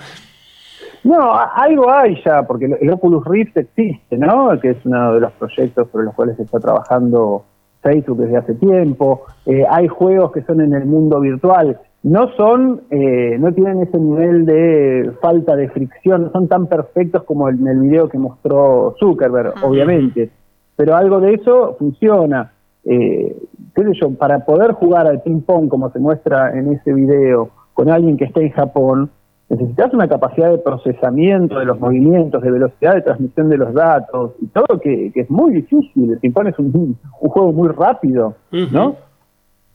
No, 1.04 1.35
algo 1.57 1.90
hay 1.90 2.23
ya, 2.25 2.42
porque 2.42 2.66
el 2.66 2.90
Oculus 2.90 3.25
Rift 3.25 3.57
existe, 3.57 4.16
¿no? 4.19 4.50
Que 4.61 4.71
es 4.71 4.76
uno 4.85 5.14
de 5.14 5.21
los 5.21 5.33
proyectos 5.33 5.88
por 5.88 6.04
los 6.04 6.14
cuales 6.14 6.37
se 6.37 6.42
está 6.42 6.61
trabajando 6.61 7.47
Facebook 7.83 8.19
desde 8.19 8.37
hace 8.37 8.55
tiempo, 8.55 9.23
eh, 9.47 9.65
hay 9.69 9.89
juegos 9.89 10.33
que 10.33 10.43
son 10.43 10.61
en 10.61 10.73
el 10.73 10.87
mundo 10.87 11.21
virtual, 11.21 11.79
no 12.03 12.29
son, 12.37 12.83
eh, 12.91 13.37
no 13.39 13.53
tienen 13.53 13.83
ese 13.83 13.99
nivel 13.99 14.45
de 14.45 15.12
falta 15.21 15.55
de 15.55 15.69
fricción, 15.69 16.25
no 16.25 16.31
son 16.33 16.49
tan 16.49 16.67
perfectos 16.67 17.23
como 17.25 17.49
en 17.49 17.67
el 17.67 17.81
video 17.81 18.09
que 18.09 18.19
mostró 18.19 18.95
Zuckerberg, 18.99 19.55
obviamente, 19.62 20.31
pero 20.77 20.97
algo 20.97 21.21
de 21.21 21.35
eso 21.35 21.77
funciona. 21.79 22.53
Eh, 22.85 23.37
qué 23.77 23.85
sé 23.85 23.91
yo, 24.01 24.11
para 24.11 24.45
poder 24.45 24.73
jugar 24.73 25.07
al 25.07 25.23
ping 25.23 25.43
pong 25.43 25.69
como 25.69 25.91
se 25.91 26.01
muestra 26.01 26.59
en 26.59 26.73
ese 26.73 26.93
video, 26.93 27.51
con 27.75 27.89
alguien 27.89 28.17
que 28.17 28.25
esté 28.25 28.43
en 28.43 28.51
Japón, 28.51 29.11
necesitas 29.52 29.92
una 29.92 30.09
capacidad 30.09 30.50
de 30.50 30.59
procesamiento 30.59 31.59
de 31.59 31.66
los 31.66 31.78
movimientos, 31.78 32.42
de 32.42 32.50
velocidad 32.50 32.94
de 32.94 33.02
transmisión 33.02 33.50
de 33.50 33.59
los 33.59 33.75
datos 33.75 34.32
y 34.40 34.47
todo 34.47 34.80
que, 34.80 35.12
es 35.14 35.30
muy 35.30 35.52
difícil. 35.52 36.18
Te 36.18 36.26
impones 36.26 36.59
un, 36.59 36.97
un 37.21 37.30
juego 37.30 37.52
muy 37.52 37.68
rápido, 37.68 38.35
¿no? 38.50 38.97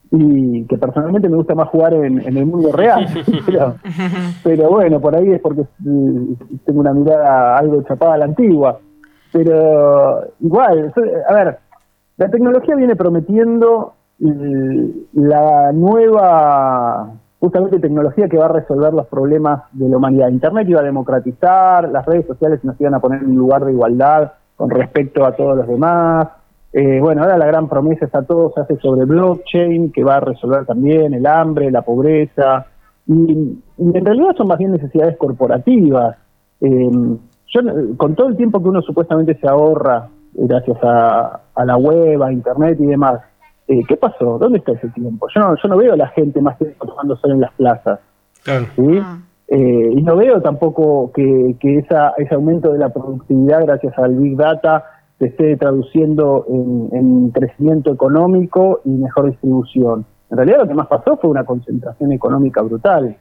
Y 0.10 0.63
que 0.65 0.77
personalmente 0.77 1.29
me 1.29 1.36
gusta 1.36 1.53
más 1.53 1.69
jugar 1.69 1.93
en, 1.93 2.19
el 2.38 2.46
mundo 2.46 2.72
real. 2.72 3.05
pero, 4.43 4.69
bueno, 4.69 5.00
por 5.00 5.15
ahí 5.15 5.31
es 5.31 5.41
porque 5.41 5.63
mm, 5.79 6.34
tengo 6.65 6.79
una 6.79 6.93
mirada 6.93 7.57
algo 7.57 7.84
chapada 7.84 8.15
a 8.15 8.17
la 8.17 8.25
antigua. 8.25 8.79
Pero 9.31 10.22
igual, 10.39 10.91
a 11.29 11.34
ver, 11.34 11.60
la 12.17 12.29
tecnología 12.29 12.75
viene 12.75 12.96
prometiendo 12.96 13.93
la 15.13 15.72
nueva 15.72 17.13
justamente 17.39 17.79
tecnología 17.79 18.27
que 18.27 18.38
va 18.38 18.46
a 18.46 18.50
resolver 18.50 18.94
los 18.94 19.08
problemas 19.08 19.63
de 19.74 19.89
la 19.89 19.98
humanidad. 19.98 20.29
Internet 20.29 20.67
iba 20.70 20.82
a 20.82 20.84
democratizar, 20.84 21.89
las 21.89 22.06
redes 22.06 22.25
sociales 22.25 22.63
nos 22.63 22.79
iban 22.82 22.96
a 22.96 23.00
poner 23.00 23.22
en 23.22 23.32
un 23.32 23.38
lugar 23.38 23.63
de 23.65 23.74
igualdad 23.74 24.34
con 24.56 24.70
respecto 24.70 25.25
a 25.25 25.36
todos 25.36 25.58
los 25.58 25.67
demás. 25.67 26.29
Eh, 26.74 27.00
bueno, 27.00 27.24
ahora 27.24 27.38
la 27.38 27.46
gran 27.46 27.70
promesa 27.70 28.06
está 28.06 28.24
todo 28.24 28.51
se 28.53 28.62
hace 28.62 28.77
sobre 28.77 29.06
blockchain, 29.06 29.91
que 29.91 30.03
va 30.03 30.15
a 30.15 30.20
resolver 30.20 30.65
también 30.65 31.13
el 31.13 31.25
hambre, 31.25 31.72
la 31.72 31.82
pobreza, 31.82 32.65
y, 33.06 33.62
en 33.77 34.06
realidad 34.06 34.36
son 34.36 34.48
más 34.48 34.58
bien 34.58 34.72
necesidades 34.72 35.15
corporativas. 35.17 36.17
Eh, 36.60 36.89
yo, 37.48 37.62
con 37.96 38.15
todo 38.15 38.27
el 38.27 38.36
tiempo 38.36 38.62
que 38.62 38.70
uno 38.70 38.82
supuestamente 38.82 39.36
se 39.39 39.48
ahorra 39.48 40.10
gracias 40.34 40.77
a, 40.84 41.39
a 41.56 41.65
la 41.65 41.77
web, 41.77 42.22
a 42.22 42.34
internet 42.34 42.77
y 42.82 42.86
demás, 42.86 43.22
eh, 43.67 43.83
¿qué 43.88 43.97
pasó? 43.97 44.38
¿Dónde 44.38 44.59
está 44.59 44.71
ese 44.71 44.88
tiempo? 44.89 45.27
Yo 45.33 45.41
no, 45.41 45.55
yo 45.62 45.67
no 45.67 45.77
veo 45.77 45.93
a 45.93 45.97
la 45.97 46.07
gente 46.09 46.41
más 46.41 46.57
tiempo 46.57 46.88
tomando 46.88 47.17
sol 47.17 47.31
en 47.31 47.41
las 47.41 47.51
plazas. 47.53 48.00
Ah. 48.47 49.19
Eh, 49.50 49.93
y 49.95 50.01
no 50.01 50.15
veo 50.15 50.41
tampoco 50.41 51.12
que, 51.13 51.55
que 51.59 51.77
esa, 51.77 52.13
ese 52.17 52.36
aumento 52.36 52.71
de 52.74 52.79
la 52.79 52.89
productividad 52.89 53.65
gracias 53.65 53.97
al 53.97 54.15
Big 54.15 54.36
Data 54.36 54.83
se 55.19 55.27
esté 55.27 55.57
traduciendo 55.57 56.45
en, 56.91 57.29
crecimiento 57.31 57.91
económico 57.91 58.81
y 58.86 58.89
mejor 58.89 59.29
distribución. 59.29 60.05
En 60.29 60.38
realidad 60.38 60.59
lo 60.59 60.67
que 60.67 60.74
más 60.74 60.88
pasó 60.88 61.17
fue 61.17 61.29
una 61.29 61.45
concentración 61.45 62.12
económica 62.12 62.62
brutal. 62.62 63.15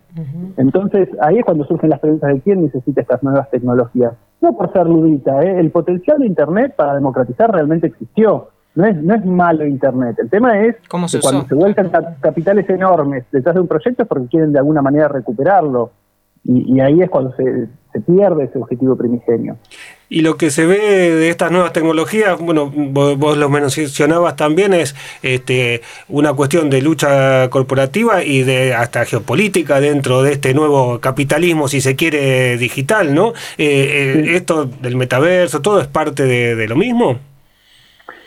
Entonces 0.57 1.09
ahí 1.21 1.39
es 1.39 1.45
cuando 1.45 1.65
surgen 1.65 1.91
las 1.91 2.01
preguntas 2.01 2.35
de 2.35 2.41
quién 2.41 2.63
necesita 2.63 3.01
estas 3.01 3.23
nuevas 3.23 3.49
tecnologías. 3.51 4.15
No 4.41 4.57
por 4.57 4.73
ser 4.73 4.87
ludita, 4.87 5.41
¿eh? 5.43 5.61
el 5.61 5.71
potencial 5.71 6.19
de 6.19 6.27
Internet 6.27 6.75
para 6.77 6.95
democratizar 6.95 7.51
realmente 7.53 7.87
existió 7.87 8.49
no 8.77 8.87
es, 8.87 8.97
no 9.03 9.15
es 9.15 9.25
malo 9.25 9.67
Internet. 9.67 10.19
El 10.19 10.31
tema 10.31 10.61
es 10.61 10.77
que 10.77 10.89
cuando 10.89 11.09
se 11.09 11.55
vuelcan 11.55 11.91
capitales 12.21 12.69
enormes 12.69 13.25
detrás 13.33 13.55
de 13.55 13.63
un 13.63 13.69
proyecto 13.69 14.03
es 14.03 14.09
porque 14.09 14.29
quieren 14.29 14.53
de 14.53 14.59
alguna 14.59 14.83
manera 14.83 15.09
recuperarlo. 15.09 15.91
Y, 16.49 16.79
ahí 16.79 17.03
es 17.03 17.11
cuando 17.11 17.35
se, 17.35 17.67
se, 17.93 18.01
pierde 18.03 18.45
ese 18.45 18.59
objetivo 18.59 18.95
primigenio. 18.95 19.57
Y 20.09 20.21
lo 20.21 20.37
que 20.37 20.51
se 20.53 20.65
ve 20.65 20.79
de 20.79 21.29
estas 21.29 21.51
nuevas 21.51 21.73
tecnologías, 21.73 22.39
bueno, 22.39 22.71
vos, 22.73 23.37
lo 23.37 23.49
mencionabas 23.49 24.37
también, 24.37 24.73
es 24.73 24.95
este, 25.23 25.83
una 26.09 26.35
cuestión 26.35 26.71
de 26.71 26.83
lucha 26.83 27.51
corporativa 27.51 28.23
y 28.23 28.45
de 28.45 28.75
hasta 28.75 29.05
geopolítica 29.07 29.81
dentro 29.81 30.23
de 30.23 30.35
este 30.35 30.55
nuevo 30.55 31.01
capitalismo, 31.01 31.67
si 31.67 31.81
se 31.81 31.97
quiere, 31.97 32.57
digital, 32.59 33.13
¿no? 33.13 33.31
Eh, 33.59 34.23
eh, 34.29 34.37
esto 34.37 34.67
del 34.67 34.95
metaverso, 34.95 35.63
todo 35.63 35.81
es 35.81 35.89
parte 35.89 36.27
de 36.27 36.69
lo 36.69 36.77
mismo. 36.77 37.19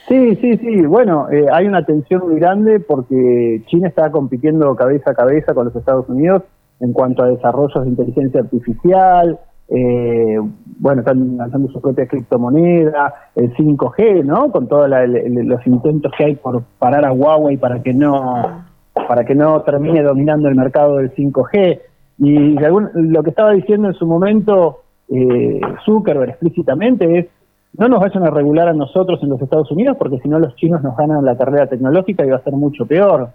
Sí, 0.10 0.36
sí, 0.38 0.58
sí. 0.58 0.82
Bueno, 0.88 1.30
eh, 1.32 1.46
hay 1.51 1.68
una 1.68 1.86
tensión 1.86 2.28
muy 2.28 2.39
grande 2.39 2.80
porque 2.80 3.62
China 3.68 3.89
está 3.89 4.12
compitiendo 4.12 4.75
cabeza 4.75 5.12
a 5.12 5.13
cabeza 5.13 5.54
con 5.54 5.66
los 5.66 5.75
Estados 5.75 6.10
Unidos 6.10 6.42
en 6.80 6.94
cuanto 6.94 7.22
a 7.22 7.28
desarrollos 7.28 7.84
de 7.84 7.89
inteligencia 7.92 8.42
artificial. 8.42 9.39
Eh, 9.68 10.39
bueno, 10.80 11.01
están 11.01 11.38
lanzando 11.38 11.72
su 11.72 11.80
propia 11.80 12.08
criptomoneda, 12.08 13.13
el 13.36 13.54
5G, 13.54 14.25
¿no? 14.25 14.51
Con 14.51 14.68
todos 14.68 14.89
los 14.89 15.68
intentos 15.68 16.12
que 16.18 16.25
hay 16.25 16.36
por 16.38 16.63
parar 16.80 17.06
a 17.06 17.12
Huawei 17.12 17.58
para 17.58 17.84
que 17.84 17.94
no 17.94 18.66
para 19.08 19.24
que 19.24 19.36
no 19.36 19.62
termine 19.62 20.01
dominando 20.01 20.50
el 20.50 20.56
mercado 20.56 20.98
del 20.98 21.13
5G. 21.13 21.80
Y 22.18 22.56
lo 22.96 23.24
que 23.24 23.30
estaba 23.30 23.51
diciendo 23.51 23.89
en 23.89 23.94
su 23.94 24.08
momento 24.08 24.82
eh, 25.08 25.62
Zuckerberg 25.86 26.32
explícitamente 26.32 27.20
es 27.20 27.28
no 27.77 27.88
nos 27.88 27.99
vayan 27.99 28.23
a 28.23 28.31
regular 28.31 28.67
a 28.67 28.73
nosotros 28.73 29.21
en 29.21 29.29
los 29.29 29.41
Estados 29.41 29.71
Unidos 29.71 29.95
porque 29.97 30.19
si 30.19 30.27
no 30.27 30.39
los 30.39 30.55
chinos 30.55 30.81
nos 30.81 30.97
ganan 30.97 31.23
la 31.23 31.38
carrera 31.38 31.67
tecnológica 31.67 32.25
y 32.25 32.29
va 32.29 32.38
a 32.38 32.43
ser 32.43 32.53
mucho 32.53 32.85
peor. 32.85 33.29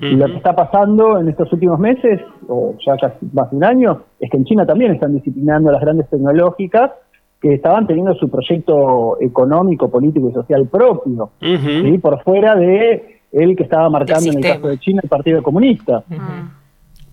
Y 0.00 0.16
lo 0.16 0.26
que 0.26 0.36
está 0.36 0.54
pasando 0.54 1.18
en 1.18 1.28
estos 1.28 1.52
últimos 1.52 1.78
meses, 1.78 2.20
o 2.48 2.74
ya 2.84 2.96
casi 2.96 3.26
más 3.32 3.50
de 3.50 3.56
un 3.56 3.64
año, 3.64 4.02
es 4.18 4.30
que 4.30 4.36
en 4.36 4.44
China 4.44 4.66
también 4.66 4.92
están 4.92 5.14
disciplinando 5.14 5.70
a 5.70 5.72
las 5.72 5.80
grandes 5.80 6.08
tecnológicas 6.10 6.90
que 7.40 7.54
estaban 7.54 7.86
teniendo 7.86 8.14
su 8.14 8.28
proyecto 8.28 9.18
económico, 9.20 9.90
político 9.90 10.30
y 10.30 10.32
social 10.32 10.66
propio, 10.66 11.30
por 12.02 12.22
fuera 12.22 12.56
de 12.56 13.20
el 13.32 13.56
que 13.56 13.64
estaba 13.64 13.88
marcando 13.90 14.30
en 14.30 14.38
el 14.38 14.42
caso 14.42 14.68
de 14.68 14.78
China 14.78 15.00
el 15.02 15.08
Partido 15.08 15.42
Comunista. 15.42 16.02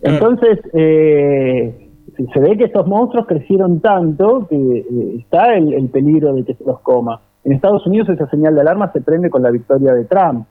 Entonces, 0.01 0.59
eh, 0.73 1.82
se 2.15 2.39
ve 2.39 2.57
que 2.57 2.65
estos 2.65 2.87
monstruos 2.87 3.27
crecieron 3.27 3.79
tanto 3.79 4.47
que 4.47 4.55
eh, 4.55 5.15
está 5.19 5.55
el, 5.55 5.89
peligro 5.89 6.33
de 6.33 6.43
que 6.43 6.53
se 6.53 6.63
los 6.63 6.79
coma. 6.81 7.21
En 7.43 7.53
Estados 7.53 7.85
Unidos 7.85 8.09
esa 8.09 8.29
señal 8.29 8.55
de 8.55 8.61
alarma 8.61 8.91
se 8.91 9.01
prende 9.01 9.29
con 9.29 9.43
la 9.43 9.51
victoria 9.51 9.93
de 9.93 10.05
Trump, 10.05 10.45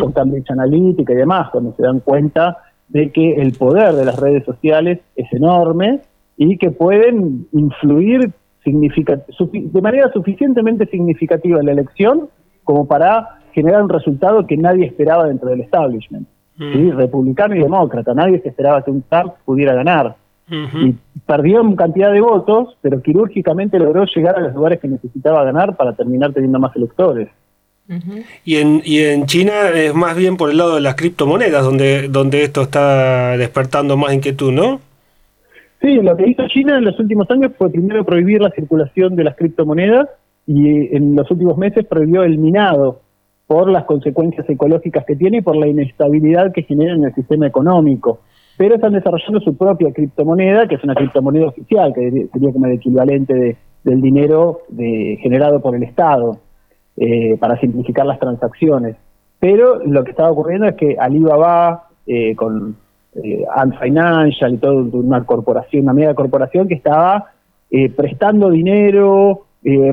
con 0.00 0.12
Cambridge 0.12 0.50
Analytica 0.50 1.12
y 1.12 1.16
demás, 1.16 1.50
cuando 1.50 1.74
se 1.74 1.82
dan 1.82 2.00
cuenta 2.00 2.58
de 2.88 3.10
que 3.10 3.34
el 3.34 3.52
poder 3.52 3.94
de 3.94 4.04
las 4.04 4.18
redes 4.18 4.44
sociales 4.44 5.00
es 5.16 5.32
enorme 5.32 6.00
y 6.36 6.56
que 6.56 6.70
pueden 6.70 7.46
influir 7.52 8.32
de 8.64 9.80
manera 9.80 10.10
suficientemente 10.12 10.86
significativa 10.86 11.60
en 11.60 11.66
la 11.66 11.72
elección 11.72 12.28
como 12.64 12.86
para 12.86 13.38
generar 13.52 13.82
un 13.82 13.88
resultado 13.88 14.46
que 14.46 14.56
nadie 14.56 14.86
esperaba 14.86 15.26
dentro 15.26 15.48
del 15.50 15.60
establishment. 15.60 16.28
Republicano 16.58 17.54
y 17.54 17.58
demócrata, 17.58 18.14
nadie 18.14 18.40
se 18.40 18.48
esperaba 18.48 18.82
que 18.82 18.90
un 18.90 19.02
Trump 19.02 19.34
pudiera 19.44 19.74
ganar. 19.74 20.16
Y 20.48 20.94
perdió 21.26 21.60
en 21.60 21.74
cantidad 21.74 22.12
de 22.12 22.20
votos, 22.20 22.76
pero 22.80 23.02
quirúrgicamente 23.02 23.78
logró 23.78 24.04
llegar 24.04 24.36
a 24.36 24.40
los 24.40 24.54
lugares 24.54 24.80
que 24.80 24.86
necesitaba 24.86 25.42
ganar 25.44 25.76
para 25.76 25.94
terminar 25.94 26.32
teniendo 26.32 26.60
más 26.60 26.74
electores. 26.76 27.28
y, 28.44 28.56
en, 28.56 28.80
y 28.84 28.98
en 29.00 29.26
China 29.26 29.70
es 29.74 29.94
más 29.94 30.16
bien 30.16 30.36
por 30.36 30.50
el 30.50 30.58
lado 30.58 30.76
de 30.76 30.80
las 30.80 30.94
criptomonedas 30.94 31.64
donde, 31.64 32.08
donde 32.08 32.44
esto 32.44 32.62
está 32.62 33.36
despertando 33.36 33.96
más 33.96 34.14
inquietud, 34.14 34.52
¿no? 34.52 34.80
Sí, 35.80 35.94
lo 35.96 36.16
que 36.16 36.28
hizo 36.28 36.46
China 36.48 36.78
en 36.78 36.84
los 36.84 36.98
últimos 36.98 37.30
años 37.30 37.52
fue 37.58 37.70
primero 37.70 38.04
prohibir 38.04 38.40
la 38.40 38.50
circulación 38.50 39.14
de 39.14 39.24
las 39.24 39.36
criptomonedas 39.36 40.08
y 40.46 40.94
en 40.96 41.16
los 41.16 41.30
últimos 41.30 41.58
meses 41.58 41.84
prohibió 41.86 42.22
el 42.22 42.38
minado 42.38 43.00
por 43.46 43.68
las 43.68 43.84
consecuencias 43.84 44.48
ecológicas 44.48 45.04
que 45.04 45.16
tiene 45.16 45.38
y 45.38 45.42
por 45.42 45.56
la 45.56 45.66
inestabilidad 45.66 46.52
que 46.52 46.62
genera 46.62 46.94
en 46.94 47.04
el 47.04 47.14
sistema 47.14 47.46
económico 47.46 48.20
pero 48.56 48.76
están 48.76 48.92
desarrollando 48.92 49.40
su 49.40 49.56
propia 49.56 49.92
criptomoneda, 49.92 50.66
que 50.66 50.76
es 50.76 50.84
una 50.84 50.94
criptomoneda 50.94 51.48
oficial, 51.48 51.92
que 51.94 52.28
sería 52.32 52.52
como 52.52 52.66
el 52.66 52.72
equivalente 52.72 53.56
del 53.84 54.00
dinero 54.00 54.62
generado 54.76 55.60
por 55.60 55.76
el 55.76 55.82
Estado, 55.82 56.38
eh, 56.96 57.36
para 57.38 57.60
simplificar 57.60 58.06
las 58.06 58.18
transacciones. 58.18 58.96
Pero 59.38 59.84
lo 59.84 60.02
que 60.04 60.10
estaba 60.10 60.30
ocurriendo 60.30 60.66
es 60.66 60.74
que 60.76 60.96
Alibaba, 60.98 61.88
eh, 62.06 62.34
con 62.34 62.76
eh, 63.22 63.44
Ant 63.54 63.78
Financial 63.78 64.54
y 64.54 64.58
toda 64.58 64.74
una 64.74 65.24
corporación, 65.24 65.84
una 65.84 65.92
media 65.92 66.14
corporación 66.14 66.68
que 66.68 66.74
estaba 66.74 67.32
eh, 67.70 67.90
prestando 67.90 68.50
dinero, 68.50 69.42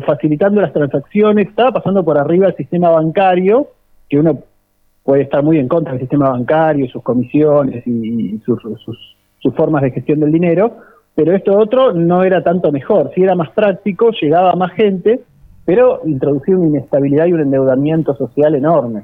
facilitando 0.06 0.62
las 0.62 0.72
transacciones, 0.72 1.48
estaba 1.48 1.72
pasando 1.72 2.06
por 2.06 2.20
arriba 2.20 2.46
el 2.46 2.56
sistema 2.56 2.90
bancario, 2.92 3.70
que 4.08 4.20
uno 4.20 4.38
puede 5.04 5.24
estar 5.24 5.44
muy 5.44 5.60
en 5.60 5.68
contra 5.68 5.92
del 5.92 6.02
sistema 6.02 6.30
bancario, 6.30 6.90
sus 6.90 7.04
comisiones 7.04 7.86
y, 7.86 8.40
sus, 8.46 8.62
sus, 8.84 9.54
formas 9.56 9.84
de 9.84 9.92
gestión 9.92 10.22
del 10.22 10.32
dinero, 10.32 10.78
pero 11.16 11.36
esto 11.36 11.58
otro 11.58 11.94
no 11.94 12.24
era 12.24 12.44
tanto 12.44 12.72
mejor, 12.72 13.12
si 13.14 13.22
era 13.22 13.36
más 13.36 13.50
práctico, 13.52 14.12
llegaba 14.12 14.52
a 14.52 14.56
más 14.56 14.72
gente, 14.72 15.22
pero 15.66 16.02
introducía 16.06 16.58
una 16.58 16.68
inestabilidad 16.68 17.26
y 17.26 17.34
un 17.34 17.42
endeudamiento 17.42 18.16
social 18.16 18.56
enorme. 18.56 19.04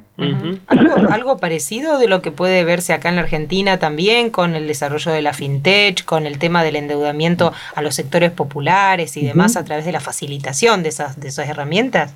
¿Algo, 1.09 1.37
parecido 1.37 1.97
de 1.97 2.07
lo 2.07 2.21
que 2.21 2.31
puede 2.31 2.63
verse 2.63 2.93
acá 2.93 3.09
en 3.09 3.15
la 3.15 3.21
Argentina 3.21 3.79
también 3.79 4.29
con 4.29 4.55
el 4.55 4.67
desarrollo 4.67 5.11
de 5.11 5.21
la 5.21 5.33
fintech, 5.33 6.03
con 6.03 6.25
el 6.25 6.37
tema 6.37 6.63
del 6.63 6.75
endeudamiento 6.75 7.53
a 7.75 7.81
los 7.81 7.95
sectores 7.95 8.31
populares 8.31 9.15
y 9.15 9.25
demás 9.25 9.55
a 9.55 9.63
través 9.63 9.85
de 9.85 9.91
la 9.91 9.99
facilitación 9.99 10.83
de 10.83 10.89
esas, 10.89 11.19
de 11.19 11.29
esas 11.29 11.47
herramientas? 11.47 12.15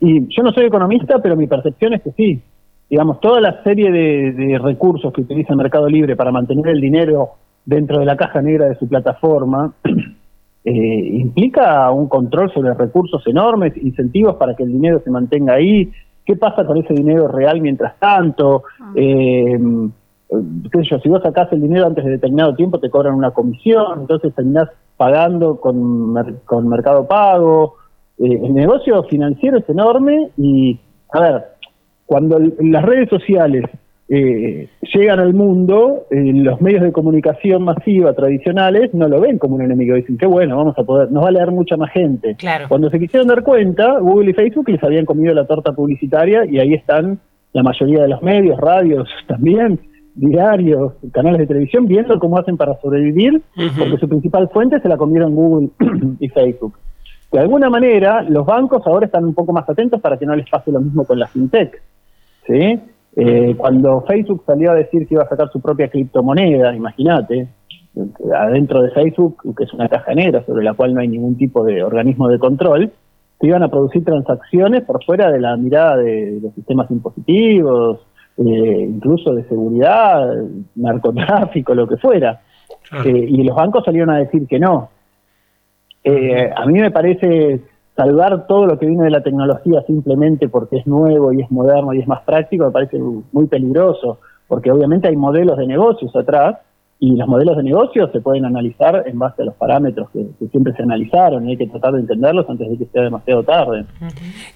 Y 0.00 0.34
yo 0.34 0.42
no 0.42 0.52
soy 0.52 0.64
economista, 0.64 1.20
pero 1.22 1.36
mi 1.36 1.46
percepción 1.46 1.92
es 1.92 2.02
que 2.02 2.12
sí. 2.12 2.42
Digamos, 2.88 3.20
toda 3.20 3.40
la 3.40 3.62
serie 3.62 3.92
de, 3.92 4.58
recursos 4.58 5.12
que 5.12 5.20
utiliza 5.20 5.52
el 5.52 5.58
Mercado 5.58 5.88
Libre 5.88 6.16
para 6.16 6.32
mantener 6.32 6.68
el 6.68 6.80
dinero 6.80 7.30
dentro 7.64 8.00
de 8.00 8.06
la 8.06 8.16
caja 8.16 8.42
negra 8.42 8.66
de 8.66 8.74
su 8.76 8.88
plataforma 8.88 9.74
eh, 10.64 11.10
implica 11.12 11.90
un 11.92 12.08
control 12.08 12.50
sobre 12.52 12.74
recursos 12.74 13.24
enormes, 13.26 13.76
incentivos 13.76 14.36
para 14.36 14.56
que 14.56 14.64
el 14.64 14.72
dinero 14.72 15.00
se 15.04 15.10
mantenga 15.10 15.54
ahí. 15.54 15.92
¿Qué 16.24 16.34
pasa 16.36 16.64
con 16.64 16.78
ese 16.78 16.94
dinero 16.94 17.28
real 17.28 17.60
mientras 17.60 17.98
tanto? 17.98 18.64
Ah. 18.80 18.92
Eh, 18.96 19.58
qué 20.72 20.78
sé 20.78 20.84
yo, 20.90 20.98
si 21.00 21.08
vos 21.08 21.22
sacás 21.22 21.52
el 21.52 21.60
dinero 21.60 21.86
antes 21.86 22.04
de 22.04 22.12
determinado 22.12 22.54
tiempo 22.54 22.78
te 22.80 22.90
cobran 22.90 23.14
una 23.14 23.32
comisión, 23.32 24.00
entonces 24.00 24.34
terminás 24.34 24.68
pagando 24.96 25.60
con, 25.60 26.14
con 26.44 26.68
Mercado 26.68 27.06
Pago. 27.06 27.79
Eh, 28.20 28.40
el 28.44 28.54
negocio 28.54 29.02
financiero 29.04 29.58
es 29.58 29.68
enorme 29.68 30.30
y, 30.36 30.78
a 31.12 31.20
ver, 31.20 31.44
cuando 32.04 32.38
las 32.38 32.84
redes 32.84 33.08
sociales 33.08 33.64
eh, 34.10 34.68
llegan 34.92 35.20
al 35.20 35.32
mundo, 35.32 36.06
eh, 36.10 36.32
los 36.34 36.60
medios 36.60 36.82
de 36.82 36.92
comunicación 36.92 37.62
masiva 37.62 38.12
tradicionales 38.12 38.92
no 38.92 39.08
lo 39.08 39.20
ven 39.20 39.38
como 39.38 39.54
un 39.54 39.62
enemigo, 39.62 39.94
dicen 39.94 40.18
que 40.18 40.26
bueno, 40.26 40.56
vamos 40.56 40.76
a 40.76 40.82
poder, 40.82 41.10
nos 41.10 41.24
va 41.24 41.28
a 41.28 41.32
leer 41.32 41.50
mucha 41.50 41.76
más 41.76 41.92
gente. 41.92 42.36
Cuando 42.68 42.90
se 42.90 42.98
quisieron 42.98 43.28
dar 43.28 43.42
cuenta, 43.42 43.98
Google 44.00 44.30
y 44.30 44.34
Facebook 44.34 44.68
les 44.68 44.82
habían 44.82 45.06
comido 45.06 45.32
la 45.32 45.46
torta 45.46 45.72
publicitaria 45.72 46.44
y 46.44 46.58
ahí 46.58 46.74
están 46.74 47.20
la 47.52 47.62
mayoría 47.62 48.02
de 48.02 48.08
los 48.08 48.20
medios, 48.22 48.58
radios 48.58 49.08
también, 49.28 49.80
diarios, 50.14 50.92
canales 51.12 51.38
de 51.38 51.46
televisión, 51.46 51.86
viendo 51.86 52.18
cómo 52.18 52.36
hacen 52.36 52.56
para 52.56 52.78
sobrevivir, 52.80 53.40
porque 53.78 53.96
su 53.96 54.08
principal 54.08 54.50
fuente 54.52 54.80
se 54.80 54.88
la 54.88 54.96
comieron 54.96 55.34
Google 55.34 55.68
y 56.20 56.28
Facebook. 56.28 56.74
De 57.32 57.38
alguna 57.38 57.70
manera, 57.70 58.22
los 58.22 58.44
bancos 58.44 58.84
ahora 58.86 59.06
están 59.06 59.24
un 59.24 59.34
poco 59.34 59.52
más 59.52 59.68
atentos 59.68 60.00
para 60.00 60.16
que 60.16 60.26
no 60.26 60.34
les 60.34 60.48
pase 60.48 60.72
lo 60.72 60.80
mismo 60.80 61.04
con 61.04 61.18
la 61.18 61.28
fintech. 61.28 61.80
¿sí? 62.46 62.80
Eh, 63.16 63.54
cuando 63.56 64.02
Facebook 64.02 64.42
salió 64.46 64.72
a 64.72 64.74
decir 64.74 65.06
que 65.06 65.14
iba 65.14 65.22
a 65.22 65.28
sacar 65.28 65.50
su 65.50 65.60
propia 65.60 65.88
criptomoneda, 65.88 66.74
imagínate, 66.74 67.48
adentro 68.34 68.82
de 68.82 68.90
Facebook, 68.90 69.54
que 69.56 69.64
es 69.64 69.72
una 69.72 69.88
caja 69.88 70.14
negra 70.14 70.44
sobre 70.44 70.64
la 70.64 70.74
cual 70.74 70.94
no 70.94 71.00
hay 71.00 71.08
ningún 71.08 71.36
tipo 71.36 71.64
de 71.64 71.82
organismo 71.82 72.28
de 72.28 72.38
control, 72.38 72.92
se 73.40 73.46
iban 73.46 73.62
a 73.62 73.68
producir 73.68 74.04
transacciones 74.04 74.82
por 74.82 75.02
fuera 75.04 75.30
de 75.30 75.40
la 75.40 75.56
mirada 75.56 75.96
de, 75.96 76.38
los 76.42 76.54
sistemas 76.54 76.90
impositivos, 76.90 78.00
eh, 78.38 78.86
incluso 78.88 79.34
de 79.34 79.44
seguridad, 79.44 80.30
narcotráfico, 80.76 81.74
lo 81.74 81.88
que 81.88 81.96
fuera. 81.96 82.40
Eh, 83.04 83.26
y 83.28 83.42
los 83.42 83.56
bancos 83.56 83.84
salieron 83.84 84.10
a 84.10 84.18
decir 84.18 84.46
que 84.46 84.58
no. 84.58 84.90
A 86.04 86.66
mí 86.66 86.80
me 86.80 86.90
parece 86.90 87.60
salvar 87.96 88.46
todo 88.46 88.66
lo 88.66 88.78
que 88.78 88.86
viene 88.86 89.04
de 89.04 89.10
la 89.10 89.22
tecnología 89.22 89.82
simplemente 89.86 90.48
porque 90.48 90.78
es 90.78 90.86
nuevo 90.86 91.32
y 91.32 91.42
es 91.42 91.50
moderno 91.50 91.92
y 91.92 92.00
es 92.00 92.08
más 92.08 92.22
práctico 92.22 92.64
me 92.64 92.70
parece 92.70 92.98
muy 92.98 93.46
peligroso, 93.46 94.18
porque 94.48 94.70
obviamente 94.70 95.08
hay 95.08 95.16
modelos 95.16 95.58
de 95.58 95.66
negocios 95.66 96.14
atrás 96.16 96.58
y 97.02 97.16
los 97.16 97.26
modelos 97.26 97.56
de 97.56 97.62
negocios 97.62 98.10
se 98.12 98.20
pueden 98.20 98.44
analizar 98.44 99.04
en 99.06 99.18
base 99.18 99.40
a 99.40 99.46
los 99.46 99.54
parámetros 99.54 100.10
que, 100.12 100.26
siempre 100.50 100.74
se 100.74 100.82
analizaron 100.82 101.48
y 101.48 101.52
hay 101.52 101.56
que 101.56 101.66
tratar 101.66 101.94
de 101.94 102.00
entenderlos 102.00 102.44
antes 102.48 102.68
de 102.68 102.76
que 102.76 102.84
sea 102.92 103.02
demasiado 103.02 103.42
tarde. 103.42 103.86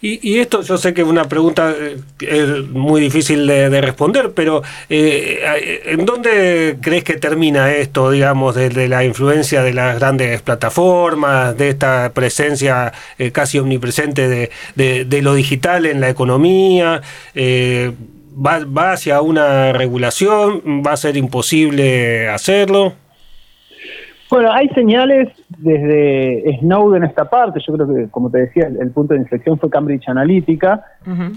Y, 0.03 0.39
esto 0.39 0.61
yo 0.61 0.77
sé 0.77 0.93
que 0.93 1.01
es 1.01 1.07
una 1.07 1.25
pregunta 1.25 1.73
eh, 2.21 2.63
muy 2.71 3.01
difícil 3.01 3.47
de, 3.47 3.81
responder, 3.81 4.33
pero 4.35 4.63
eh, 4.91 5.39
¿en 5.87 6.05
dónde 6.05 6.77
crees 6.83 7.03
que 7.03 7.15
termina 7.15 7.73
esto, 7.73 8.11
digamos, 8.11 8.55
de, 8.55 8.89
la 8.89 9.05
influencia 9.05 9.63
de 9.63 9.73
las 9.73 9.99
grandes 9.99 10.43
plataformas, 10.43 11.57
de 11.57 11.71
esta 11.71 12.13
presencia 12.13 12.93
eh, 13.19 13.33
casi 13.33 13.59
omnipresente 13.59 14.29
de, 14.29 15.05
de, 15.07 15.23
lo 15.23 15.33
digital 15.33 15.87
en 15.87 16.01
la 16.03 16.11
economía? 16.11 17.01
Va, 18.35 18.93
hacia 18.93 19.21
una 19.21 19.73
regulación? 19.73 20.61
¿Va 20.87 20.93
a 20.93 20.97
ser 20.97 21.17
imposible 21.17 22.29
hacerlo? 22.29 22.95
Bueno, 24.31 24.51
hay 24.53 24.69
señales 24.71 25.29
desde 25.59 26.59
Snowden 26.59 27.05
esta 27.05 27.29
parte, 27.29 27.61
yo 27.65 27.75
creo 27.75 27.87
que, 27.87 28.11
como 28.11 28.31
te 28.31 28.39
decía, 28.39 28.67
el, 28.67 28.91
punto 28.91 29.15
de 29.15 29.21
inflexión 29.21 29.59
fue 29.59 29.71
Cambridge 29.71 30.09
Analytica, 30.09 30.83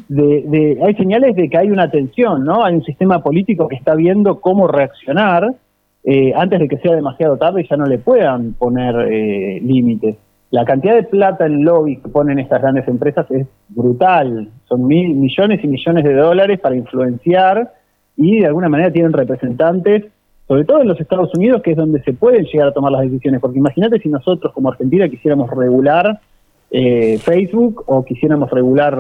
de, 0.08 0.80
hay 0.84 0.96
señales 0.96 1.36
de 1.36 1.50
que 1.50 1.58
hay 1.58 1.70
una 1.70 1.92
tensión, 1.92 2.44
¿no? 2.44 2.64
Hay 2.64 2.76
un 2.76 2.84
sistema 2.84 3.22
político 3.22 3.68
que 3.68 3.76
está 3.76 3.94
viendo 3.94 4.40
cómo 4.40 4.68
reaccionar 4.68 5.54
eh, 6.04 6.34
antes 6.36 6.60
de 6.60 6.68
que 6.70 6.78
sea 6.78 6.96
demasiado 6.96 7.38
tarde 7.38 7.62
y 7.62 7.68
ya 7.68 7.76
no 7.76 7.86
le 7.86 8.00
puedan 8.00 8.54
poner 8.54 8.96
eh, 9.12 9.60
límites. 9.62 10.16
La 10.50 10.64
cantidad 10.64 10.96
de 10.96 11.04
plata 11.04 11.46
en 11.46 11.66
lobby 11.66 11.98
que 11.98 12.08
ponen 12.08 12.40
estas 12.40 12.62
grandes 12.62 12.88
empresas 12.88 13.30
es 13.32 13.48
brutal. 13.68 14.50
Son 14.68 14.88
mil, 14.88 15.14
millones 15.16 15.62
y 15.64 15.68
millones 15.68 16.06
de 16.06 16.14
dólares 16.14 16.60
para 16.60 16.76
influenciar 16.76 17.74
y 18.16 18.40
de 18.40 18.48
alguna 18.48 18.70
manera 18.70 18.92
tienen 18.92 19.12
representantes, 19.12 20.06
sobre 20.48 20.64
todo 20.64 20.82
en 20.82 20.88
los 20.88 21.00
Estados 21.02 21.34
Unidos, 21.36 21.62
que 21.62 21.72
es 21.72 21.78
donde 21.78 22.02
se 22.04 22.14
pueden 22.14 22.46
llegar 22.46 22.70
a 22.70 22.74
tomar 22.74 22.94
las 22.94 23.02
decisiones. 23.02 23.42
Porque 23.42 23.60
imagínate 23.60 24.00
si 24.00 24.08
nosotros 24.08 24.54
como 24.54 24.70
Argentina 24.70 25.10
quisiéramos 25.10 25.50
regular 25.50 26.22
eh, 26.72 27.18
Facebook 27.20 27.84
o 27.86 28.06
quisiéramos 28.06 28.50
regular 28.50 28.98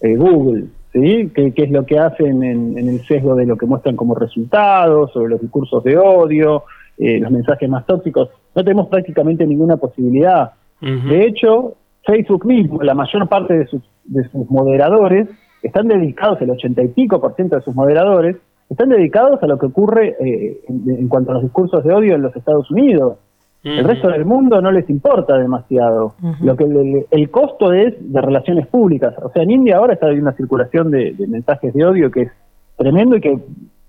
eh, 0.00 0.16
Google, 0.16 0.64
¿sí? 0.92 1.30
¿Qué, 1.34 1.52
es 1.54 1.70
lo 1.70 1.86
que 1.86 2.00
hacen 2.00 2.42
en, 2.42 2.76
en 2.76 2.88
el 2.88 3.06
sesgo 3.06 3.36
de 3.36 3.46
lo 3.46 3.56
que 3.56 3.66
muestran 3.66 3.94
como 3.94 4.16
resultados, 4.16 5.12
sobre 5.12 5.30
los 5.30 5.40
discursos 5.40 5.84
de 5.84 5.96
odio, 5.96 6.64
eh, 6.98 7.20
los 7.20 7.30
mensajes 7.30 7.68
más 7.68 7.86
tóxicos, 7.86 8.28
no 8.54 8.64
tenemos 8.64 8.88
prácticamente 8.88 9.46
ninguna 9.46 9.76
posibilidad. 9.76 10.52
De 10.80 11.26
hecho, 11.26 11.74
Facebook 12.04 12.46
mismo, 12.46 12.82
la 12.82 12.94
mayor 12.94 13.28
parte 13.28 13.58
de 13.58 13.66
sus, 13.66 13.82
de 14.04 14.28
sus 14.30 14.48
moderadores, 14.50 15.28
están 15.62 15.88
dedicados, 15.88 16.40
el 16.40 16.50
ochenta 16.50 16.82
y 16.82 16.88
pico 16.88 17.20
por 17.20 17.34
ciento 17.34 17.56
de 17.56 17.62
sus 17.62 17.74
moderadores, 17.74 18.36
están 18.70 18.90
dedicados 18.90 19.42
a 19.42 19.46
lo 19.46 19.58
que 19.58 19.66
ocurre 19.66 20.16
eh, 20.20 20.60
en, 20.68 21.08
cuanto 21.08 21.30
a 21.30 21.34
los 21.34 21.42
discursos 21.42 21.82
de 21.84 21.92
odio 21.92 22.14
en 22.14 22.22
los 22.22 22.34
Estados 22.36 22.70
Unidos. 22.70 23.18
El 23.64 23.84
resto 23.84 24.08
del 24.08 24.24
mundo 24.24 24.62
no 24.62 24.70
les 24.70 24.88
importa 24.88 25.36
demasiado. 25.36 26.14
Lo 26.40 26.56
que 26.56 26.64
el, 27.10 27.30
costo 27.30 27.72
es 27.72 27.94
de 28.00 28.20
relaciones 28.22 28.66
públicas. 28.68 29.14
O 29.20 29.30
sea, 29.30 29.42
en 29.42 29.50
India 29.50 29.76
ahora 29.76 29.94
está 29.94 30.06
habiendo 30.06 30.28
una 30.28 30.36
circulación 30.36 30.90
de, 30.90 31.14
mensajes 31.28 31.74
de 31.74 31.84
odio 31.84 32.10
que 32.10 32.22
es 32.22 32.32
tremendo 32.76 33.16
y 33.16 33.20
que 33.20 33.38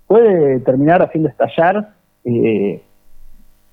puede 0.06 0.58
terminar 0.60 1.02
haciendo 1.02 1.28
estallar 1.30 1.90
eh, 2.24 2.82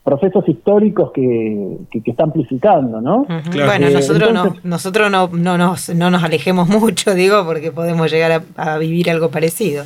procesos 0.08 0.48
históricos 0.48 1.12
que, 1.12 1.80
que, 1.92 2.12
está 2.12 2.24
amplificando, 2.24 3.02
¿no? 3.02 3.26
Bueno, 3.26 3.90
nosotros, 3.90 4.32
no, 4.34 4.56
nosotros 4.64 5.12
no, 5.12 5.28
no, 5.28 5.58
nos, 5.58 5.94
no 5.94 6.10
nos 6.10 6.24
alejemos 6.24 6.70
mucho, 6.82 7.14
digo, 7.14 7.44
porque 7.46 7.74
podemos 7.74 8.10
llegar 8.10 8.42
a, 8.56 8.78
vivir 8.78 9.10
algo 9.12 9.30
parecido. 9.30 9.84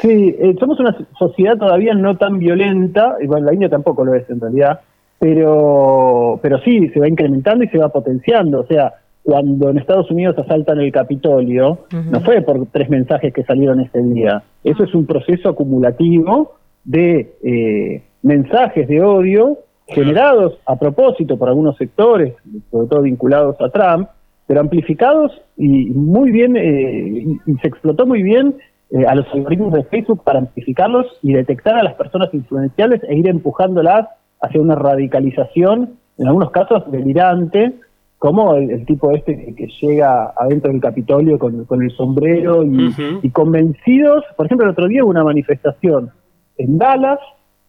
Sí, 0.00 0.36
eh, 0.38 0.54
somos 0.60 0.78
una 0.78 0.96
sociedad 1.18 1.56
todavía 1.56 1.92
no 1.94 2.16
tan 2.16 2.38
violenta, 2.38 3.16
igual 3.20 3.46
la 3.46 3.52
India 3.52 3.68
tampoco 3.68 4.04
lo 4.04 4.14
es 4.14 4.30
en 4.30 4.40
realidad, 4.40 4.78
pero, 5.18 6.38
pero 6.40 6.60
sí, 6.60 6.88
se 6.90 7.00
va 7.00 7.08
incrementando 7.08 7.64
y 7.64 7.68
se 7.68 7.78
va 7.78 7.88
potenciando. 7.88 8.60
O 8.60 8.66
sea, 8.66 8.94
cuando 9.24 9.70
en 9.70 9.78
Estados 9.78 10.08
Unidos 10.12 10.38
asaltan 10.38 10.78
el 10.78 10.92
Capitolio, 10.92 11.80
no 11.90 12.20
fue 12.20 12.42
por 12.42 12.64
tres 12.66 12.88
mensajes 12.90 13.34
que 13.34 13.42
salieron 13.42 13.80
ese 13.80 14.00
día. 14.04 14.40
Eso 14.62 14.84
es 14.84 14.94
un 14.94 15.04
proceso 15.04 15.48
acumulativo 15.48 16.54
de 16.84 17.34
eh, 17.42 18.02
mensajes 18.22 18.88
de 18.88 19.02
odio 19.02 19.58
generados 19.86 20.58
a 20.66 20.76
propósito 20.76 21.38
por 21.38 21.48
algunos 21.48 21.76
sectores, 21.76 22.34
sobre 22.70 22.88
todo 22.88 23.02
vinculados 23.02 23.56
a 23.60 23.70
Trump, 23.70 24.08
pero 24.46 24.60
amplificados 24.60 25.32
y 25.56 25.90
muy 25.90 26.30
bien, 26.30 26.56
eh, 26.56 27.38
y 27.46 27.54
se 27.60 27.68
explotó 27.68 28.06
muy 28.06 28.22
bien 28.22 28.54
eh, 28.90 29.04
a 29.06 29.14
los 29.14 29.26
algoritmos 29.34 29.72
de 29.72 29.84
Facebook 29.84 30.22
para 30.24 30.38
amplificarlos 30.38 31.06
y 31.22 31.34
detectar 31.34 31.76
a 31.76 31.82
las 31.82 31.94
personas 31.94 32.32
influenciales 32.32 33.02
e 33.08 33.16
ir 33.16 33.28
empujándolas 33.28 34.08
hacia 34.40 34.60
una 34.60 34.74
radicalización, 34.74 35.96
en 36.16 36.26
algunos 36.26 36.50
casos 36.50 36.90
delirante, 36.90 37.74
como 38.18 38.54
el, 38.54 38.84
tipo 38.84 39.12
este 39.12 39.54
que, 39.54 39.68
llega 39.80 40.32
adentro 40.36 40.72
del 40.72 40.80
Capitolio 40.80 41.38
con, 41.38 41.66
el 41.82 41.90
sombrero 41.92 42.64
y, 42.64 42.92
y, 43.22 43.30
convencidos, 43.30 44.24
por 44.36 44.46
ejemplo, 44.46 44.66
el 44.66 44.72
otro 44.72 44.88
día 44.88 45.04
hubo 45.04 45.10
una 45.10 45.22
manifestación 45.22 46.10
en 46.56 46.78
Dallas 46.78 47.20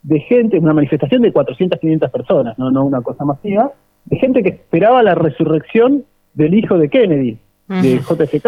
de 0.01 0.19
gente, 0.21 0.57
una 0.57 0.73
manifestación 0.73 1.21
de 1.21 1.31
400, 1.31 1.79
500 1.79 2.11
personas, 2.11 2.57
no, 2.57 2.71
no 2.71 2.85
una 2.85 3.01
cosa 3.01 3.25
masiva, 3.25 3.71
de 4.05 4.17
gente 4.17 4.43
que 4.43 4.49
esperaba 4.49 5.03
la 5.03 5.15
resurrección 5.15 6.05
del 6.33 6.53
hijo 6.53 6.77
de 6.77 6.89
Kennedy, 6.89 7.37
de 7.67 7.99
JFK. 7.99 8.47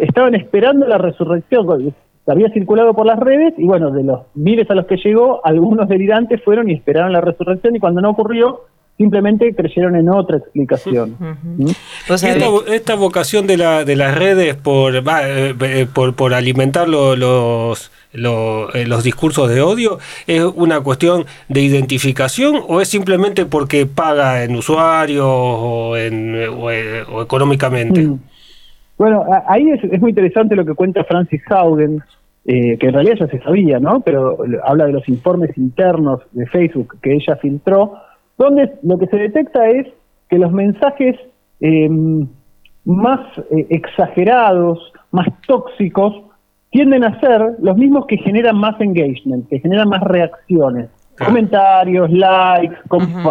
Estaban 0.00 0.34
esperando 0.34 0.86
la 0.86 0.98
resurrección, 0.98 1.94
había 2.26 2.50
circulado 2.50 2.94
por 2.94 3.06
las 3.06 3.18
redes 3.18 3.54
y 3.58 3.64
bueno, 3.64 3.90
de 3.90 4.04
los 4.04 4.20
miles 4.34 4.70
a 4.70 4.74
los 4.74 4.86
que 4.86 4.96
llegó, 4.96 5.44
algunos 5.44 5.88
delirantes 5.88 6.42
fueron 6.42 6.70
y 6.70 6.74
esperaron 6.74 7.12
la 7.12 7.20
resurrección 7.20 7.76
y 7.76 7.80
cuando 7.80 8.00
no 8.00 8.10
ocurrió, 8.10 8.62
simplemente 8.96 9.54
creyeron 9.54 9.96
en 9.96 10.08
otra 10.08 10.38
explicación. 10.38 11.16
¿Mm? 11.18 11.66
esta, 12.68 12.94
vocación 12.94 13.46
de, 13.46 13.56
la, 13.56 13.84
de 13.84 13.96
las 13.96 14.16
redes 14.16 14.54
por, 14.54 14.94
eh, 14.96 15.02
eh, 15.60 15.86
por, 15.92 16.14
por 16.14 16.34
alimentar 16.34 16.88
los 16.88 17.90
eh, 18.14 18.86
los 18.86 19.04
discursos 19.04 19.48
de 19.48 19.60
odio? 19.60 19.98
¿Es 20.26 20.42
una 20.42 20.80
cuestión 20.80 21.24
de 21.48 21.62
identificación 21.62 22.56
o 22.68 22.80
es 22.80 22.88
simplemente 22.88 23.46
porque 23.46 23.86
paga 23.86 24.44
en 24.44 24.56
usuarios 24.56 25.24
o, 25.26 25.92
o, 25.92 27.22
económicamente? 27.22 28.02
Mm. 28.02 28.18
Bueno, 28.98 29.24
ahí 29.48 29.70
es, 29.70 30.00
muy 30.00 30.10
interesante 30.10 30.54
lo 30.54 30.64
que 30.64 30.74
cuenta 30.74 31.04
Francis 31.04 31.42
Haugen, 31.50 32.02
eh, 32.44 32.76
que 32.78 32.86
en 32.86 32.92
realidad 32.92 33.16
ya 33.20 33.26
se 33.28 33.40
sabía, 33.40 33.80
¿no? 33.80 34.00
Pero 34.00 34.38
habla 34.64 34.86
de 34.86 34.92
los 34.92 35.08
informes 35.08 35.56
internos 35.56 36.20
de 36.32 36.46
Facebook 36.46 36.98
que 37.02 37.14
ella 37.14 37.36
filtró, 37.36 37.94
donde 38.38 38.72
lo 38.82 38.98
que 38.98 39.06
se 39.06 39.16
detecta 39.16 39.68
es 39.68 39.88
que 40.28 40.38
los 40.38 40.52
mensajes 40.52 41.16
más 42.84 43.20
eh, 43.50 43.66
exagerados, 43.70 44.92
más 45.10 45.28
tóxicos, 45.46 46.14
tienden 46.72 47.04
a 47.04 47.20
ser 47.20 47.56
los 47.60 47.76
mismos 47.76 48.06
que 48.06 48.16
generan 48.16 48.56
más 48.56 48.80
engagement, 48.80 49.46
que 49.48 49.60
generan 49.60 49.88
más 49.90 50.00
reacciones, 50.00 50.88
comentarios, 51.22 52.10
likes, 52.10 52.76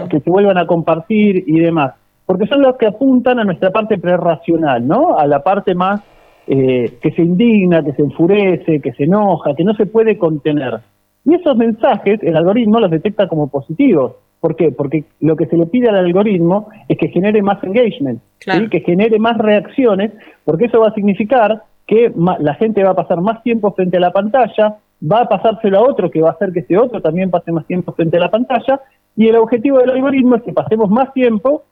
que 0.10 0.20
se 0.20 0.30
vuelvan 0.30 0.60
a 0.60 0.68
compartir 0.68 1.44
y 1.48 1.60
demás, 1.60 1.94
porque 2.28 2.46
son 2.46 2.62
los 2.62 2.78
que 2.78 2.86
apuntan 2.86 3.40
a 3.40 3.44
nuestra 3.44 3.72
parte 3.72 3.98
prerracional, 3.98 4.88
¿no? 4.88 5.18
A 5.18 5.26
la 5.26 5.44
parte 5.44 5.74
más 5.74 6.02
eh, 6.46 7.00
que 7.02 7.12
se 7.12 7.24
indigna, 7.24 7.84
que 7.84 7.94
se 7.94 8.04
enfurece, 8.04 8.80
que 8.80 8.94
se 8.94 9.06
enoja, 9.06 9.56
que 9.56 9.64
no 9.64 9.74
se 9.74 9.88
puede 9.88 10.20
contener. 10.20 10.80
Y 11.26 11.34
esos 11.34 11.58
mensajes 11.58 12.22
el 12.22 12.38
algoritmo 12.38 12.80
los 12.80 12.92
detecta 12.92 13.28
como 13.28 13.48
positivos. 13.48 14.14
¿Por 14.40 14.56
qué? 14.56 14.72
Porque 14.72 15.04
lo 15.20 15.36
que 15.36 15.48
se 15.48 15.58
le 15.58 15.66
pide 15.66 15.90
al 15.90 15.98
algoritmo 15.98 16.70
es 16.88 16.98
que 16.98 17.10
genere 17.10 17.42
más 17.42 17.64
engagement, 17.64 18.22
que 18.70 18.80
genere 18.82 19.18
más 19.20 19.38
reacciones, 19.38 20.12
porque 20.46 20.66
eso 20.66 20.80
va 20.80 20.90
a 20.90 20.94
significar 20.94 21.64
que 21.92 22.10
la 22.40 22.54
gente 22.54 22.82
va 22.86 22.92
a 22.92 22.96
pasar 22.96 23.20
más 23.20 23.44
tiempo 23.44 23.74
frente 23.74 23.98
a 23.98 24.00
la 24.00 24.12
pantalla, 24.12 24.78
va 25.04 25.24
a 25.24 25.28
pasárselo 25.28 25.78
a 25.78 25.82
otro 25.82 26.10
que 26.10 26.22
va 26.22 26.30
a 26.30 26.32
hacer 26.32 26.54
que 26.54 26.62
ese 26.62 26.78
otro 26.78 27.02
también 27.02 27.30
pase 27.30 27.52
más 27.52 27.68
tiempo 27.68 27.92
frente 27.92 28.16
a 28.16 28.22
la 28.22 28.32
pantalla, 28.32 28.80
y 29.18 29.28
el 29.28 29.36
objetivo 29.36 29.80
del 29.80 29.90
algoritmo 29.90 30.38
es 30.38 30.44
que 30.44 30.54
pasemos 30.54 30.90
más 30.90 31.12
tiempo 31.12 31.64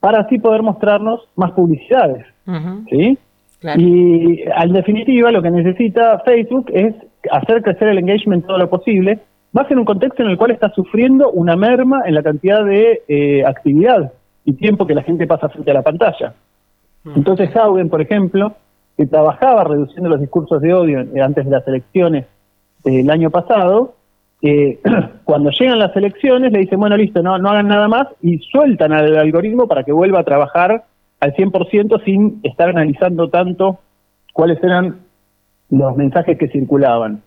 para 0.00 0.22
así 0.22 0.40
poder 0.40 0.62
mostrarnos 0.62 1.28
más 1.36 1.52
publicidades. 1.52 2.26
¿sí? 2.90 3.16
Y 3.76 4.42
en 4.42 4.72
definitiva 4.72 5.30
lo 5.30 5.42
que 5.42 5.52
necesita 5.52 6.18
Facebook 6.24 6.72
es 6.74 6.96
hacer 7.30 7.62
crecer 7.62 7.86
el 7.86 7.98
engagement 7.98 8.46
todo 8.46 8.58
lo 8.58 8.68
posible, 8.68 9.20
más 9.52 9.70
en 9.70 9.78
un 9.78 9.84
contexto 9.84 10.24
en 10.24 10.30
el 10.30 10.38
cual 10.38 10.50
está 10.50 10.70
sufriendo 10.70 11.30
una 11.30 11.54
merma 11.54 12.02
en 12.04 12.14
la 12.16 12.24
cantidad 12.24 12.64
de 12.64 13.02
eh, 13.06 13.44
actividad 13.46 14.12
y 14.44 14.54
tiempo 14.54 14.88
que 14.88 14.96
la 14.96 15.04
gente 15.04 15.28
pasa 15.28 15.48
frente 15.48 15.70
a 15.70 15.74
la 15.74 15.82
pantalla. 15.82 16.34
Entonces 17.14 17.54
Haugen, 17.54 17.88
por 17.88 18.02
ejemplo, 18.02 18.56
que 18.98 19.06
trabajaba 19.06 19.62
reduciendo 19.62 20.10
los 20.10 20.20
discursos 20.20 20.60
de 20.60 20.74
odio 20.74 21.00
eh, 21.00 21.22
antes 21.22 21.44
de 21.44 21.52
las 21.52 21.66
elecciones 21.68 22.26
del 22.82 23.08
año 23.10 23.30
pasado, 23.30 23.94
eh, 24.42 24.80
cuando 25.24 25.50
llegan 25.50 25.78
las 25.78 25.94
elecciones 25.96 26.50
le 26.50 26.58
dicen, 26.58 26.80
bueno, 26.80 26.96
listo, 26.96 27.22
no, 27.22 27.38
no 27.38 27.48
hagan 27.48 27.68
nada 27.68 27.86
más 27.86 28.08
y 28.20 28.38
sueltan 28.38 28.92
al 28.92 29.16
algoritmo 29.16 29.68
para 29.68 29.84
que 29.84 29.92
vuelva 29.92 30.20
a 30.20 30.24
trabajar 30.24 30.84
al 31.20 31.32
100% 31.32 32.04
sin 32.04 32.40
estar 32.42 32.70
analizando 32.70 33.30
tanto 33.30 33.78
cuáles 34.32 34.62
eran 34.64 34.98
los 35.70 35.96
mensajes 35.96 36.36
que 36.36 36.48
circulaban. 36.48 37.22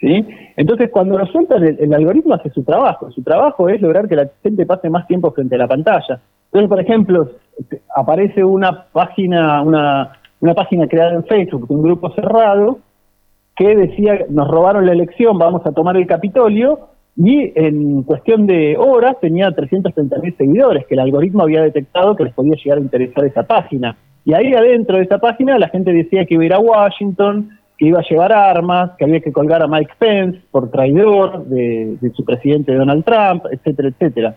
¿sí? 0.00 0.26
Entonces, 0.56 0.90
cuando 0.90 1.16
lo 1.16 1.26
sueltan, 1.26 1.62
el, 1.62 1.94
algoritmo 1.94 2.34
hace 2.34 2.50
su 2.50 2.64
trabajo. 2.64 3.12
Su 3.12 3.22
trabajo 3.22 3.68
es 3.68 3.80
lograr 3.80 4.08
que 4.08 4.16
la 4.16 4.28
gente 4.42 4.66
pase 4.66 4.90
más 4.90 5.06
tiempo 5.06 5.30
frente 5.30 5.54
a 5.54 5.58
la 5.58 5.68
pantalla. 5.68 6.20
Entonces, 6.46 6.68
por 6.68 6.80
ejemplo, 6.80 7.30
aparece 7.94 8.44
una 8.44 8.86
página, 8.92 9.62
una, 9.62 10.12
una 10.44 10.54
página 10.54 10.86
creada 10.86 11.14
en 11.14 11.24
Facebook, 11.24 11.64
un 11.70 11.82
grupo 11.82 12.10
cerrado, 12.10 12.78
que 13.56 13.74
decía, 13.74 14.26
nos 14.28 14.46
robaron 14.46 14.84
la 14.84 14.92
elección, 14.92 15.38
vamos 15.38 15.64
a 15.64 15.72
tomar 15.72 15.96
el 15.96 16.06
Capitolio, 16.06 16.80
y 17.16 17.50
en 17.54 18.02
cuestión 18.02 18.46
de 18.46 18.76
horas 18.76 19.16
tenía 19.22 19.48
330.000 19.48 20.36
seguidores, 20.36 20.86
que 20.86 20.96
el 20.96 21.00
algoritmo 21.00 21.44
había 21.44 21.62
detectado 21.62 22.14
que 22.14 22.24
les 22.24 22.34
podía 22.34 22.56
llegar 22.62 22.76
a 22.76 22.82
interesar 22.82 23.24
esa 23.24 23.44
página. 23.44 23.96
Y 24.26 24.34
ahí 24.34 24.52
adentro 24.52 24.98
de 24.98 25.04
esa 25.04 25.16
página 25.16 25.58
la 25.58 25.70
gente 25.70 25.94
decía 25.94 26.26
que 26.26 26.34
iba 26.34 26.42
a 26.42 26.46
ir 26.46 26.52
a 26.52 26.58
Washington, 26.58 27.48
que 27.78 27.86
iba 27.86 28.00
a 28.00 28.08
llevar 28.08 28.32
armas, 28.34 28.90
que 28.98 29.04
había 29.04 29.20
que 29.20 29.32
colgar 29.32 29.62
a 29.62 29.66
Mike 29.66 29.94
Pence 29.98 30.40
por 30.50 30.70
traidor 30.70 31.46
de, 31.46 31.96
su 32.14 32.22
presidente 32.22 32.74
Donald 32.74 33.02
Trump, 33.04 33.46
etcétera, 33.50 33.88
etcétera. 33.88 34.36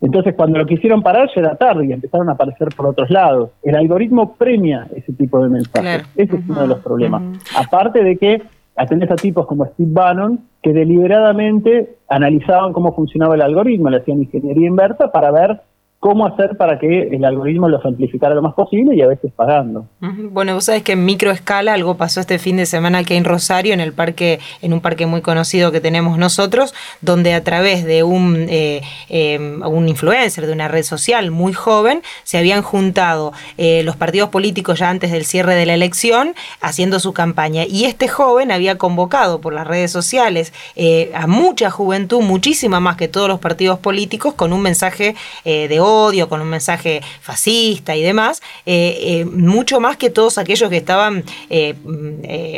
Entonces, 0.00 0.34
cuando 0.34 0.58
lo 0.58 0.66
quisieron 0.66 1.02
parar, 1.02 1.28
ya 1.34 1.40
era 1.40 1.56
tarde 1.56 1.86
y 1.86 1.92
empezaron 1.92 2.28
a 2.28 2.32
aparecer 2.32 2.68
por 2.76 2.86
otros 2.86 3.10
lados. 3.10 3.50
El 3.62 3.76
algoritmo 3.76 4.34
premia 4.34 4.86
ese 4.94 5.12
tipo 5.12 5.42
de 5.42 5.48
mensajes. 5.48 6.06
Ese 6.16 6.36
es 6.36 6.48
uno 6.48 6.60
de 6.60 6.66
los 6.66 6.78
problemas. 6.80 7.22
Aparte 7.56 8.04
de 8.04 8.16
que 8.16 8.42
atendés 8.76 9.10
a 9.10 9.16
tipos 9.16 9.46
como 9.46 9.64
Steve 9.64 9.90
Bannon, 9.92 10.40
que 10.62 10.72
deliberadamente 10.72 11.96
analizaban 12.08 12.72
cómo 12.72 12.94
funcionaba 12.94 13.34
el 13.34 13.42
algoritmo, 13.42 13.88
le 13.88 13.98
hacían 13.98 14.22
ingeniería 14.22 14.68
inversa 14.68 15.10
para 15.10 15.30
ver 15.30 15.60
cómo 15.98 16.26
hacer 16.26 16.56
para 16.56 16.78
que 16.78 17.08
el 17.08 17.24
algoritmo 17.24 17.68
los 17.68 17.84
amplificara 17.84 18.34
lo 18.34 18.42
más 18.42 18.54
posible 18.54 18.94
y 18.94 19.02
a 19.02 19.06
veces 19.06 19.32
pagando. 19.34 19.86
Bueno, 20.00 20.54
vos 20.54 20.64
sabés 20.64 20.82
que 20.82 20.92
en 20.92 21.04
microescala 21.04 21.72
algo 21.72 21.96
pasó 21.96 22.20
este 22.20 22.38
fin 22.38 22.58
de 22.58 22.66
semana 22.66 22.98
aquí 22.98 23.14
en 23.14 23.24
Rosario, 23.24 23.72
en 23.72 23.80
el 23.80 23.92
parque, 23.92 24.38
en 24.62 24.72
un 24.72 24.80
parque 24.80 25.06
muy 25.06 25.22
conocido 25.22 25.72
que 25.72 25.80
tenemos 25.80 26.18
nosotros, 26.18 26.74
donde 27.00 27.32
a 27.34 27.42
través 27.42 27.84
de 27.84 28.02
un, 28.02 28.46
eh, 28.48 28.82
em, 29.08 29.62
un 29.62 29.88
influencer 29.88 30.46
de 30.46 30.52
una 30.52 30.68
red 30.68 30.82
social 30.82 31.30
muy 31.30 31.54
joven 31.54 32.02
se 32.24 32.38
habían 32.38 32.62
juntado 32.62 33.32
eh, 33.56 33.82
los 33.82 33.96
partidos 33.96 34.28
políticos 34.28 34.78
ya 34.78 34.90
antes 34.90 35.10
del 35.10 35.24
cierre 35.24 35.54
de 35.54 35.66
la 35.66 35.74
elección 35.74 36.34
haciendo 36.60 37.00
su 37.00 37.14
campaña. 37.14 37.64
Y 37.66 37.86
este 37.86 38.06
joven 38.06 38.52
había 38.52 38.76
convocado 38.76 39.40
por 39.40 39.54
las 39.54 39.66
redes 39.66 39.90
sociales 39.90 40.52
eh, 40.76 41.10
a 41.14 41.26
mucha 41.26 41.70
juventud, 41.70 42.20
muchísima 42.20 42.80
más 42.80 42.96
que 42.96 43.08
todos 43.08 43.28
los 43.28 43.40
partidos 43.40 43.78
políticos, 43.78 44.34
con 44.34 44.52
un 44.52 44.60
mensaje 44.60 45.16
de 45.44 45.80
odio, 45.86 46.28
con 46.28 46.40
un 46.40 46.48
mensaje 46.48 47.02
fascista 47.20 47.96
y 47.96 48.02
demás, 48.02 48.42
eh, 48.66 48.98
eh, 49.00 49.24
mucho 49.24 49.80
más 49.80 49.96
que 49.96 50.10
todos 50.10 50.38
aquellos 50.38 50.68
que 50.70 50.76
estaban, 50.76 51.24
eh, 51.50 51.74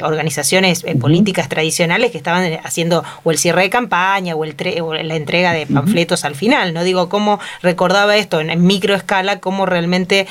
organizaciones 0.02 0.84
políticas 1.00 1.48
tradicionales 1.48 2.10
que 2.10 2.18
estaban 2.18 2.58
haciendo 2.64 3.04
o 3.24 3.30
el 3.30 3.38
cierre 3.38 3.62
de 3.62 3.70
campaña 3.70 4.34
o, 4.34 4.44
el 4.44 4.56
la 5.08 5.16
entrega 5.16 5.52
de 5.52 5.66
panfletos 5.66 6.24
al 6.24 6.34
final. 6.34 6.74
No 6.74 6.82
digo 6.82 7.08
cómo 7.08 7.38
recordaba 7.62 8.16
esto 8.16 8.40
en, 8.40 8.66
microescala, 8.66 9.40
cómo 9.40 9.66
realmente 9.66 10.26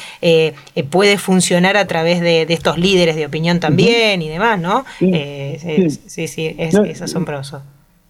puede 0.90 1.18
funcionar 1.18 1.78
a 1.78 1.88
través 1.88 2.22
de, 2.22 2.46
estos 2.50 2.78
líderes 2.78 3.16
de 3.16 3.26
opinión 3.26 3.60
también 3.60 4.22
y 4.22 4.30
demás, 4.30 4.60
¿no? 4.60 4.86
Sí, 5.00 6.28
sí, 6.28 6.56
es 6.58 7.02
asombroso. 7.02 7.62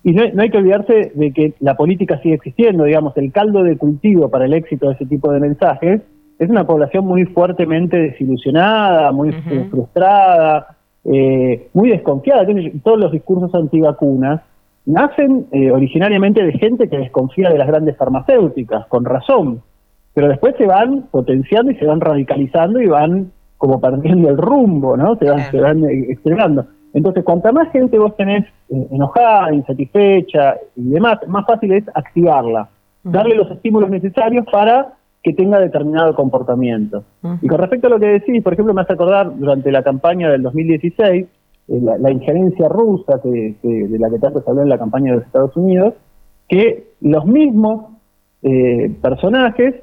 Y 0.03 0.13
no, 0.13 0.23
hay 0.41 0.49
que 0.49 0.57
olvidarse 0.57 1.11
de 1.13 1.31
que 1.33 1.53
la 1.59 1.75
política 1.75 2.19
sigue 2.21 2.35
existiendo, 2.35 2.85
digamos, 2.85 3.15
el 3.17 3.31
caldo 3.31 3.63
de 3.63 3.77
cultivo 3.77 4.29
para 4.29 4.45
el 4.45 4.53
éxito 4.53 4.87
de 4.87 4.93
ese 4.93 5.05
tipo 5.05 5.31
de 5.31 5.39
mensajes 5.39 6.01
es 6.39 6.49
una 6.49 6.67
población 6.67 7.05
muy 7.05 7.25
fuertemente 7.25 7.97
desilusionada, 7.97 9.11
muy 9.11 9.31
frustrada, 9.71 10.77
eh, 11.03 11.67
muy 11.73 11.89
desconfiada. 11.89 12.45
Todos 12.83 12.99
los 12.99 13.11
discursos 13.11 13.53
antivacunas 13.55 14.41
nacen 14.85 15.47
eh, 15.51 15.71
originariamente 15.71 16.43
de 16.43 16.53
gente 16.53 16.89
que 16.89 16.97
desconfía 16.97 17.49
de 17.49 17.57
las 17.57 17.67
grandes 17.67 17.97
farmacéuticas, 17.97 18.85
con 18.87 19.05
razón, 19.05 19.61
pero 20.13 20.27
después 20.27 20.55
se 20.57 20.65
van 20.65 21.07
potenciando 21.11 21.71
y 21.71 21.75
se 21.75 21.85
van 21.85 22.01
radicalizando 22.01 22.81
y 22.81 22.87
van 22.87 23.31
como 23.57 23.81
perdiendo 23.81 24.29
el 24.29 24.37
rumbo, 24.37 24.95
¿no? 24.95 25.15
Se 25.17 25.29
van, 25.29 25.51
se 25.51 25.59
van 25.59 25.83
eh, 25.85 26.17
entonces, 26.97 27.23
cuanta 27.23 27.51
más 27.51 27.71
gente 27.71 27.99
vos 27.99 28.15
tenés 28.15 28.43
eh, 28.69 28.87
enojada, 28.91 29.53
insatisfecha 29.53 30.55
y 30.75 30.89
demás, 30.89 31.19
más 31.27 31.45
fácil 31.45 31.71
es 31.73 31.83
activarla, 31.93 32.69
darle 33.03 33.35
los 33.35 33.51
estímulos 33.51 33.91
necesarios 33.91 34.47
para 34.51 34.95
que 35.21 35.33
tenga 35.33 35.59
determinado 35.59 36.15
comportamiento. 36.15 37.03
Y 37.43 37.47
con 37.47 37.59
respecto 37.59 37.85
a 37.85 37.91
lo 37.91 37.99
que 37.99 38.07
decís, 38.07 38.41
por 38.41 38.53
ejemplo, 38.53 38.73
me 38.73 38.81
hace 38.81 38.93
acordar 38.93 39.31
durante 39.37 39.71
la 39.71 39.83
campaña 39.83 40.31
del 40.31 40.41
2016, 40.41 41.27
eh, 41.67 41.81
la, 41.99 42.09
injerencia 42.09 42.67
rusa 42.67 43.21
que, 43.21 43.55
de 43.61 43.99
la 43.99 44.09
que 44.09 44.17
tanto 44.17 44.41
se 44.41 44.49
habló 44.49 44.63
en 44.63 44.69
la 44.69 44.79
campaña 44.79 45.11
de 45.11 45.17
los 45.17 45.25
Estados 45.27 45.55
Unidos, 45.55 45.93
que 46.49 46.93
los 47.01 47.27
mismos 47.27 47.91
eh, 48.41 48.91
personajes 49.03 49.75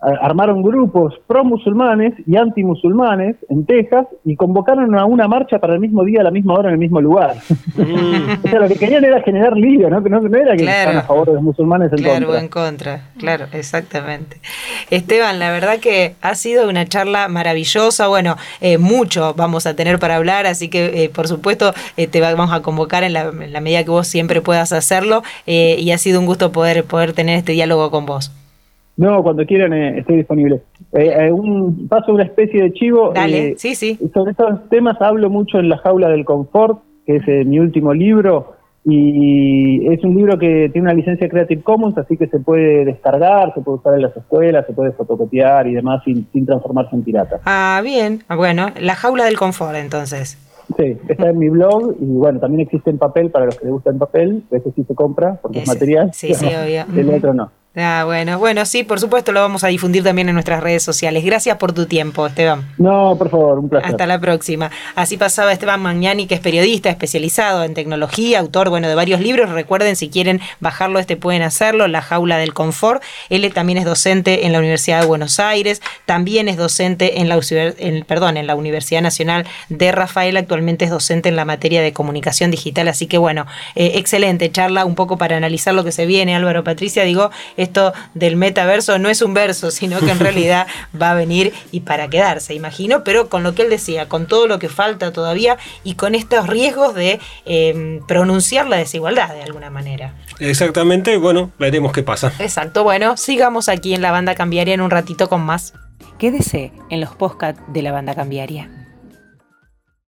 armaron 0.00 0.62
grupos 0.62 1.14
pro-musulmanes 1.26 2.14
y 2.24 2.36
anti-musulmanes 2.36 3.34
en 3.48 3.66
Texas 3.66 4.06
y 4.24 4.36
convocaron 4.36 4.96
a 4.96 5.04
una 5.04 5.26
marcha 5.26 5.58
para 5.58 5.74
el 5.74 5.80
mismo 5.80 6.04
día, 6.04 6.20
a 6.20 6.24
la 6.24 6.30
misma 6.30 6.54
hora, 6.54 6.68
en 6.68 6.74
el 6.74 6.78
mismo 6.78 7.00
lugar. 7.00 7.34
Mm. 7.74 8.44
o 8.44 8.48
sea, 8.48 8.60
lo 8.60 8.68
que 8.68 8.76
querían 8.76 9.04
era 9.04 9.20
generar 9.22 9.56
lío, 9.56 9.90
¿no? 9.90 10.00
No, 10.00 10.36
era 10.36 10.56
que 10.56 10.64
estaban 10.64 10.98
a 10.98 11.02
favor 11.02 11.26
de 11.26 11.34
los 11.34 11.42
musulmanes 11.42 11.92
en 11.92 11.98
claro, 11.98 12.26
contra. 12.26 12.40
en 12.40 12.48
contra, 12.48 13.00
claro, 13.18 13.46
exactamente. 13.52 14.40
Esteban, 14.90 15.40
la 15.40 15.50
verdad 15.50 15.80
que 15.80 16.14
ha 16.22 16.34
sido 16.36 16.68
una 16.68 16.86
charla 16.86 17.26
maravillosa. 17.28 18.06
Bueno, 18.06 18.36
eh, 18.60 18.78
mucho 18.78 19.34
vamos 19.34 19.66
a 19.66 19.74
tener 19.74 19.98
para 19.98 20.16
hablar, 20.16 20.46
así 20.46 20.68
que 20.68 21.04
eh, 21.04 21.08
por 21.08 21.26
supuesto 21.26 21.74
eh, 21.96 22.06
te 22.06 22.20
vamos 22.20 22.52
a 22.52 22.62
convocar 22.62 23.02
en 23.02 23.12
la, 23.12 23.32
medida 23.32 23.82
que 23.82 23.90
vos 23.90 24.06
siempre 24.06 24.40
puedas 24.40 24.72
hacerlo 24.72 25.22
y 25.44 25.90
ha 25.90 25.98
sido 25.98 26.20
un 26.20 26.26
gusto 26.26 26.52
poder, 26.52 26.84
poder 26.84 27.12
tener 27.12 27.38
este 27.38 27.52
diálogo 27.52 27.90
con 27.90 28.06
vos. 28.06 28.30
No, 28.98 29.22
cuando 29.22 29.46
quieran 29.46 29.72
eh, 29.72 30.00
estoy 30.00 30.16
disponible. 30.16 30.60
Eh, 30.92 31.14
eh, 31.16 31.32
un, 31.32 31.86
paso 31.86 32.12
una 32.12 32.24
especie 32.24 32.60
de 32.60 32.72
chivo. 32.72 33.12
Dale, 33.14 33.54
sí, 33.56 33.76
sí. 33.76 33.96
Sobre 34.12 34.32
estos 34.32 34.68
temas 34.70 35.00
hablo 35.00 35.30
mucho 35.30 35.60
en 35.60 35.68
La 35.68 35.78
Jaula 35.78 36.08
del 36.08 36.24
Confort, 36.24 36.80
que 37.06 37.16
es 37.16 37.46
mi 37.46 37.60
último 37.60 37.94
libro, 37.94 38.56
y 38.84 39.86
es 39.86 40.02
un 40.02 40.16
libro 40.16 40.36
que 40.36 40.68
tiene 40.72 40.86
una 40.86 40.94
licencia 40.94 41.28
Creative 41.28 41.62
Commons, 41.62 41.96
así 41.96 42.16
que 42.16 42.26
se 42.26 42.40
puede 42.40 42.84
descargar, 42.84 43.54
se 43.54 43.60
puede 43.60 43.78
usar 43.78 43.94
en 43.94 44.02
las 44.02 44.16
escuelas, 44.16 44.66
se 44.66 44.72
puede 44.72 44.90
fotocopiar 44.90 45.68
y 45.68 45.74
demás 45.74 46.02
sin, 46.04 46.26
sin 46.32 46.44
transformarse 46.44 46.96
en 46.96 47.04
pirata. 47.04 47.40
Ah, 47.44 47.80
bien. 47.84 48.24
Ah, 48.26 48.34
bueno, 48.34 48.66
La 48.80 48.96
Jaula 48.96 49.26
del 49.26 49.38
Confort, 49.38 49.76
entonces. 49.76 50.38
Sí, 50.76 50.96
está 51.08 51.30
en 51.30 51.38
mi 51.38 51.48
blog 51.48 51.94
y 52.00 52.04
bueno, 52.04 52.40
también 52.40 52.62
existe 52.62 52.90
en 52.90 52.98
papel 52.98 53.30
para 53.30 53.46
los 53.46 53.56
que 53.56 53.64
les 53.64 53.72
gusta 53.72 53.90
en 53.90 53.98
papel, 53.98 54.42
ese 54.50 54.72
sí 54.72 54.82
se 54.84 54.94
compra 54.94 55.38
porque 55.40 55.60
es 55.60 55.68
material. 55.68 56.10
Sí, 56.12 56.34
sí, 56.34 56.46
obvio. 56.46 56.84
El 57.00 57.10
otro 57.10 57.32
no. 57.32 57.50
Ah, 57.76 58.02
bueno, 58.04 58.38
bueno, 58.38 58.64
sí, 58.66 58.82
por 58.82 58.98
supuesto 58.98 59.30
lo 59.30 59.40
vamos 59.40 59.62
a 59.62 59.68
difundir 59.68 60.02
también 60.02 60.28
en 60.28 60.34
nuestras 60.34 60.62
redes 60.62 60.82
sociales. 60.82 61.24
Gracias 61.24 61.58
por 61.58 61.72
tu 61.72 61.86
tiempo, 61.86 62.26
Esteban. 62.26 62.66
No, 62.76 63.14
por 63.16 63.30
favor, 63.30 63.58
un 63.58 63.68
placer. 63.68 63.90
Hasta 63.90 64.06
la 64.06 64.18
próxima. 64.18 64.70
Así 64.96 65.16
pasaba 65.16 65.52
Esteban 65.52 65.80
Magnani, 65.80 66.26
que 66.26 66.34
es 66.34 66.40
periodista 66.40 66.88
especializado 66.88 67.62
en 67.62 67.74
tecnología, 67.74 68.40
autor, 68.40 68.70
bueno, 68.70 68.88
de 68.88 68.94
varios 68.96 69.20
libros. 69.20 69.50
Recuerden, 69.50 69.94
si 69.96 70.08
quieren 70.08 70.40
bajarlo, 70.58 70.98
este 70.98 71.16
pueden 71.16 71.42
hacerlo, 71.42 71.86
La 71.86 72.02
Jaula 72.02 72.38
del 72.38 72.52
Confort. 72.52 73.02
Él 73.28 73.52
también 73.52 73.78
es 73.78 73.84
docente 73.84 74.46
en 74.46 74.52
la 74.52 74.58
Universidad 74.58 75.02
de 75.02 75.06
Buenos 75.06 75.38
Aires, 75.38 75.80
también 76.04 76.48
es 76.48 76.56
docente 76.56 77.20
en 77.20 77.28
la, 77.28 77.38
perdón, 78.06 78.38
en 78.38 78.46
la 78.46 78.56
Universidad 78.56 79.02
Nacional 79.02 79.46
de 79.68 79.92
Rafael, 79.92 80.36
actualmente 80.36 80.86
es 80.86 80.90
docente 80.90 81.28
en 81.28 81.36
la 81.36 81.44
materia 81.44 81.80
de 81.80 81.92
comunicación 81.92 82.50
digital. 82.50 82.88
Así 82.88 83.06
que, 83.06 83.18
bueno, 83.18 83.46
eh, 83.76 83.92
excelente 83.96 84.50
charla, 84.50 84.84
un 84.84 84.96
poco 84.96 85.16
para 85.16 85.36
analizar 85.36 85.74
lo 85.74 85.84
que 85.84 85.92
se 85.92 86.06
viene, 86.06 86.34
Álvaro 86.34 86.64
Patricia. 86.64 87.04
Digo, 87.04 87.30
esto 87.58 87.92
del 88.14 88.36
metaverso 88.36 88.98
no 88.98 89.10
es 89.10 89.20
un 89.20 89.34
verso, 89.34 89.70
sino 89.70 90.00
que 90.00 90.10
en 90.10 90.18
realidad 90.18 90.66
va 91.00 91.10
a 91.10 91.14
venir 91.14 91.52
y 91.70 91.80
para 91.80 92.08
quedarse, 92.08 92.54
imagino, 92.54 93.04
pero 93.04 93.28
con 93.28 93.42
lo 93.42 93.54
que 93.54 93.62
él 93.62 93.70
decía, 93.70 94.08
con 94.08 94.26
todo 94.26 94.46
lo 94.46 94.58
que 94.58 94.70
falta 94.70 95.12
todavía 95.12 95.58
y 95.84 95.94
con 95.94 96.14
estos 96.14 96.46
riesgos 96.46 96.94
de 96.94 97.20
em, 97.44 98.00
pronunciar 98.06 98.66
la 98.66 98.76
desigualdad 98.76 99.34
de 99.34 99.42
alguna 99.42 99.68
manera. 99.68 100.14
Exactamente, 100.38 101.16
bueno, 101.18 101.50
veremos 101.58 101.92
qué 101.92 102.02
pasa. 102.02 102.32
Exacto, 102.38 102.84
bueno, 102.84 103.16
sigamos 103.16 103.68
aquí 103.68 103.92
en 103.92 104.00
la 104.02 104.12
banda 104.12 104.34
cambiaria 104.34 104.74
en 104.74 104.80
un 104.80 104.90
ratito 104.90 105.28
con 105.28 105.42
más. 105.42 105.74
Quédese 106.18 106.72
en 106.90 107.00
los 107.00 107.14
podcasts 107.14 107.60
de 107.68 107.82
la 107.82 107.92
banda 107.92 108.14
cambiaria. 108.14 108.77